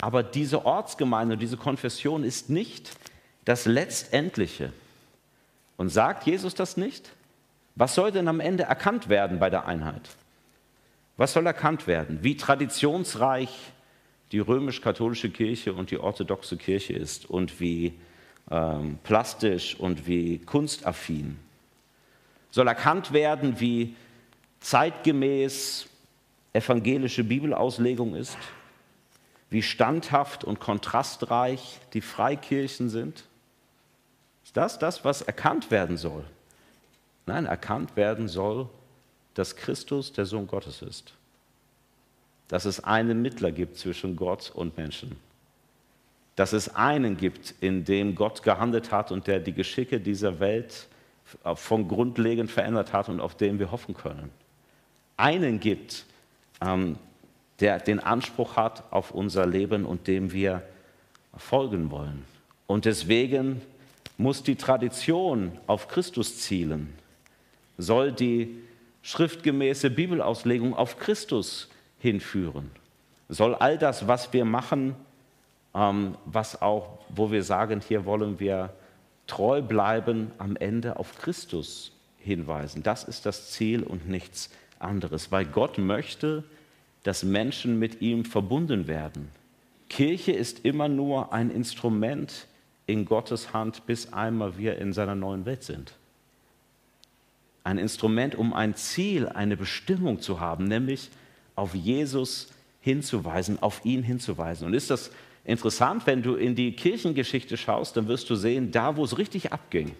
Aber 0.01 0.25
diese 0.25 0.67
Ortsgemeinde, 0.67 1.37
diese 1.37 1.57
Konfession 1.57 2.25
ist 2.25 2.51
nicht 2.51 2.91
das 3.45 3.67
Letztendliche. 3.67 4.73
Und 5.77 5.91
sagt 5.91 6.27
Jesus 6.27 6.55
das 6.55 6.77
nicht? 6.77 7.13
Was 7.77 7.95
soll 7.95 8.11
denn 8.11 8.27
am 8.27 8.41
Ende 8.41 8.65
erkannt 8.65 9.09
werden 9.09 9.39
bei 9.39 9.51
der 9.51 9.67
Einheit? 9.67 10.09
Was 11.17 11.33
soll 11.33 11.47
erkannt 11.47 11.87
werden? 11.87 12.19
Wie 12.23 12.37
traditionsreich 12.37 13.73
die 14.33 14.39
römisch-katholische 14.41 15.31
Kirche 15.31 15.73
und 15.73 15.91
die 15.91 15.99
orthodoxe 15.99 16.57
Kirche 16.57 16.95
ist 16.95 17.29
und 17.31 17.61
wie 17.61 17.95
ähm, 18.51 18.99
plastisch 19.03 19.79
und 19.79 20.07
wie 20.07 20.39
kunstaffin. 20.39 21.39
Soll 22.51 22.69
erkannt 22.69 23.13
werden, 23.13 23.61
wie 23.61 23.95
zeitgemäß 24.61 25.89
evangelische 26.53 27.25
Bibelauslegung 27.25 28.15
ist, 28.15 28.39
wie 29.51 29.63
standhaft 29.63 30.45
und 30.45 30.59
kontrastreich 30.59 31.79
die 31.93 32.01
Freikirchen 32.01 32.89
sind? 32.89 33.25
Ist 34.45 34.57
das 34.57 34.79
das, 34.79 35.05
was 35.05 35.23
erkannt 35.23 35.71
werden 35.71 35.97
soll? 35.97 36.25
Nein, 37.27 37.47
erkannt 37.47 37.97
werden 37.97 38.29
soll, 38.29 38.69
dass 39.35 39.57
Christus 39.57 40.13
der 40.13 40.27
Sohn 40.27 40.47
Gottes 40.47 40.83
ist. 40.83 41.13
Dass 42.49 42.65
es 42.65 42.83
einen 42.83 43.23
Mittler 43.23 43.53
gibt 43.53 43.77
zwischen 43.77 44.17
Gott 44.17 44.53
und 44.55 44.77
Menschen. 44.77 45.17
Dass 46.37 46.53
es 46.53 46.75
einen 46.75 47.17
gibt, 47.17 47.55
in 47.61 47.85
dem 47.85 48.15
Gott 48.15 48.43
gehandelt 48.43 48.93
hat 48.93 49.11
und 49.11 49.27
der 49.27 49.41
die 49.41 49.53
Geschicke 49.53 50.01
dieser 50.01 50.39
Welt 50.39 50.87
von 51.55 51.89
grundlegend 51.89 52.51
verändert 52.51 52.93
hat 52.93 53.09
und 53.09 53.21
auf 53.21 53.35
den 53.35 53.59
wir 53.59 53.73
hoffen 53.73 53.95
können 53.95 54.31
einen 55.17 55.61
gibt, 55.61 56.05
ähm, 56.61 56.97
der 57.61 57.79
den 57.79 58.01
Anspruch 58.01 58.57
hat 58.57 58.85
auf 58.93 59.13
unser 59.13 59.47
Leben 59.47 59.87
und 59.87 60.07
dem 60.07 60.33
wir 60.33 60.63
folgen 61.37 61.91
wollen. 61.91 62.25
Und 62.67 62.85
deswegen 62.85 63.63
muss 64.19 64.43
die 64.43 64.57
Tradition 64.57 65.53
auf 65.67 65.89
Christus 65.89 66.41
zielen, 66.41 66.95
soll 67.79 68.13
die 68.13 68.59
schriftgemäße 69.03 69.91
Bibelauslegung 69.91 70.75
auf 70.75 70.99
Christus 70.99 71.69
hinführen, 71.99 72.71
soll 73.29 73.55
all 73.55 73.79
das, 73.79 74.09
was 74.09 74.33
wir 74.33 74.45
machen, 74.45 74.95
ähm, 75.75 76.17
was 76.25 76.61
auch, 76.61 76.99
wo 77.09 77.31
wir 77.31 77.43
sagen, 77.43 77.81
hier 77.87 78.05
wollen 78.05 78.41
wir 78.41 78.71
treu 79.27 79.63
bleiben, 79.63 80.31
am 80.39 80.57
Ende 80.57 80.99
auf 80.99 81.19
Christus 81.19 81.93
hinweisen. 82.19 82.83
Das 82.83 83.05
ist 83.05 83.27
das 83.27 83.51
Ziel 83.51 83.83
und 83.83 84.09
nichts 84.09 84.51
anderes, 84.79 85.33
weil 85.33 85.45
Gott 85.45 85.79
möchte, 85.79 86.45
dass 87.03 87.23
Menschen 87.23 87.79
mit 87.79 88.01
ihm 88.03 88.25
verbunden 88.25 88.89
werden. 88.89 89.29
Kirche 89.89 90.33
ist 90.33 90.65
immer 90.65 90.89
nur 90.89 91.33
ein 91.33 91.51
Instrument 91.51 92.47
in 92.87 93.05
Gottes 93.05 93.53
Hand, 93.53 93.87
bis 93.87 94.13
einmal 94.13 94.59
wir 94.59 94.79
in 94.79 94.93
seiner 94.93 95.15
neuen 95.15 95.45
Welt 95.45 95.63
sind. 95.63 95.93
Ein 97.67 97.79
Instrument, 97.79 98.37
um 98.37 98.55
ein 98.55 98.77
Ziel, 98.77 99.29
eine 99.29 99.57
Bestimmung 99.57 100.21
zu 100.21 100.39
haben, 100.39 100.69
nämlich 100.69 101.11
auf 101.57 101.75
Jesus 101.75 102.53
hinzuweisen, 102.81 103.61
auf 103.61 103.85
ihn 103.85 104.05
hinzuweisen. 104.05 104.69
Und 104.69 104.75
ist 104.75 104.89
das 104.89 105.11
interessant, 105.45 106.07
wenn 106.07 106.23
du 106.23 106.37
in 106.37 106.55
die 106.55 106.77
Kirchengeschichte 106.77 107.57
schaust, 107.57 107.97
dann 107.97 108.07
wirst 108.07 108.31
du 108.31 108.37
sehen, 108.37 108.71
da 108.71 108.97
wo 108.97 109.03
es 109.03 109.19
richtig 109.19 109.53
abging, 109.53 109.97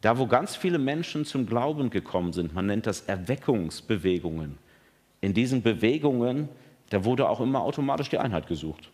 da, 0.00 0.18
wo 0.18 0.26
ganz 0.26 0.56
viele 0.56 0.78
Menschen 0.78 1.24
zum 1.24 1.46
Glauben 1.46 1.88
gekommen 1.88 2.32
sind, 2.32 2.52
man 2.52 2.66
nennt 2.66 2.88
das 2.88 3.02
Erweckungsbewegungen. 3.02 4.58
In 5.20 5.34
diesen 5.34 5.62
Bewegungen, 5.62 6.48
da 6.90 7.04
wurde 7.04 7.28
auch 7.28 7.40
immer 7.40 7.60
automatisch 7.62 8.08
die 8.08 8.18
Einheit 8.18 8.48
gesucht. 8.48 8.90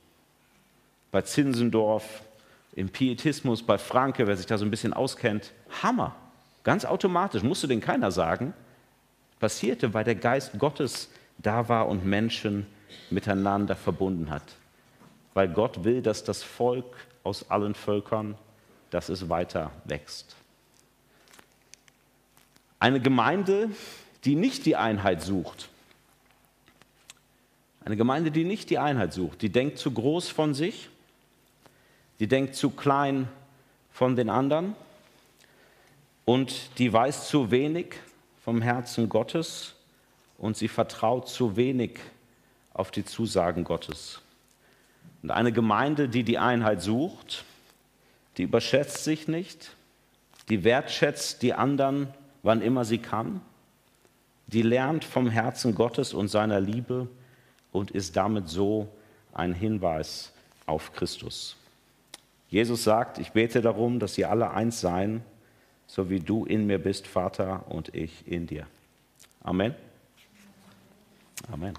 Bei 1.10 1.22
Zinsendorf, 1.22 2.22
im 2.74 2.90
Pietismus, 2.90 3.62
bei 3.62 3.78
Franke, 3.78 4.26
wer 4.26 4.36
sich 4.36 4.44
da 4.44 4.58
so 4.58 4.66
ein 4.66 4.70
bisschen 4.70 4.92
auskennt, 4.92 5.54
Hammer. 5.82 6.14
Ganz 6.64 6.86
automatisch, 6.86 7.42
musste 7.42 7.68
denn 7.68 7.80
keiner 7.80 8.10
sagen. 8.10 8.54
Passierte, 9.38 9.92
weil 9.92 10.04
der 10.04 10.14
Geist 10.14 10.58
Gottes 10.58 11.10
da 11.38 11.68
war 11.68 11.88
und 11.88 12.04
Menschen 12.04 12.66
miteinander 13.10 13.76
verbunden 13.76 14.30
hat. 14.30 14.42
Weil 15.34 15.48
Gott 15.48 15.84
will, 15.84 16.00
dass 16.00 16.24
das 16.24 16.42
Volk 16.42 16.96
aus 17.22 17.50
allen 17.50 17.74
Völkern, 17.74 18.36
dass 18.90 19.10
es 19.10 19.28
weiter 19.28 19.70
wächst. 19.84 20.36
Eine 22.78 23.00
Gemeinde, 23.00 23.70
die 24.24 24.34
nicht 24.34 24.64
die 24.66 24.76
Einheit 24.76 25.22
sucht. 25.22 25.68
Eine 27.84 27.96
Gemeinde, 27.96 28.30
die 28.30 28.44
nicht 28.44 28.70
die 28.70 28.78
Einheit 28.78 29.12
sucht, 29.12 29.42
die 29.42 29.50
denkt 29.50 29.78
zu 29.78 29.90
groß 29.90 30.28
von 30.30 30.54
sich, 30.54 30.88
die 32.20 32.26
denkt 32.26 32.54
zu 32.54 32.70
klein 32.70 33.28
von 33.90 34.16
den 34.16 34.30
anderen 34.30 34.74
und 36.24 36.78
die 36.78 36.92
weiß 36.92 37.28
zu 37.28 37.50
wenig 37.50 37.96
vom 38.42 38.62
Herzen 38.62 39.08
Gottes 39.08 39.74
und 40.38 40.56
sie 40.56 40.68
vertraut 40.68 41.28
zu 41.28 41.56
wenig 41.56 41.98
auf 42.72 42.90
die 42.90 43.04
Zusagen 43.04 43.64
Gottes. 43.64 44.20
Und 45.22 45.30
eine 45.30 45.52
Gemeinde, 45.52 46.08
die 46.08 46.24
die 46.24 46.38
Einheit 46.38 46.82
sucht, 46.82 47.44
die 48.36 48.42
überschätzt 48.42 49.04
sich 49.04 49.28
nicht, 49.28 49.74
die 50.48 50.64
wertschätzt 50.64 51.42
die 51.42 51.54
anderen, 51.54 52.08
wann 52.42 52.60
immer 52.60 52.84
sie 52.84 52.98
kann, 52.98 53.40
die 54.46 54.62
lernt 54.62 55.04
vom 55.04 55.28
Herzen 55.28 55.74
Gottes 55.74 56.12
und 56.12 56.28
seiner 56.28 56.60
Liebe 56.60 57.08
und 57.72 57.90
ist 57.90 58.16
damit 58.16 58.48
so 58.48 58.88
ein 59.32 59.54
Hinweis 59.54 60.32
auf 60.66 60.92
Christus. 60.92 61.56
Jesus 62.50 62.84
sagt, 62.84 63.18
ich 63.18 63.32
bete 63.32 63.62
darum, 63.62 63.98
dass 63.98 64.18
ihr 64.18 64.30
alle 64.30 64.50
eins 64.50 64.80
seien, 64.80 65.22
so 65.86 66.10
wie 66.10 66.20
du 66.20 66.44
in 66.44 66.66
mir 66.66 66.78
bist, 66.78 67.06
Vater, 67.06 67.64
und 67.68 67.94
ich 67.94 68.26
in 68.26 68.46
dir. 68.46 68.66
Amen. 69.42 69.74
Amen. 71.52 71.74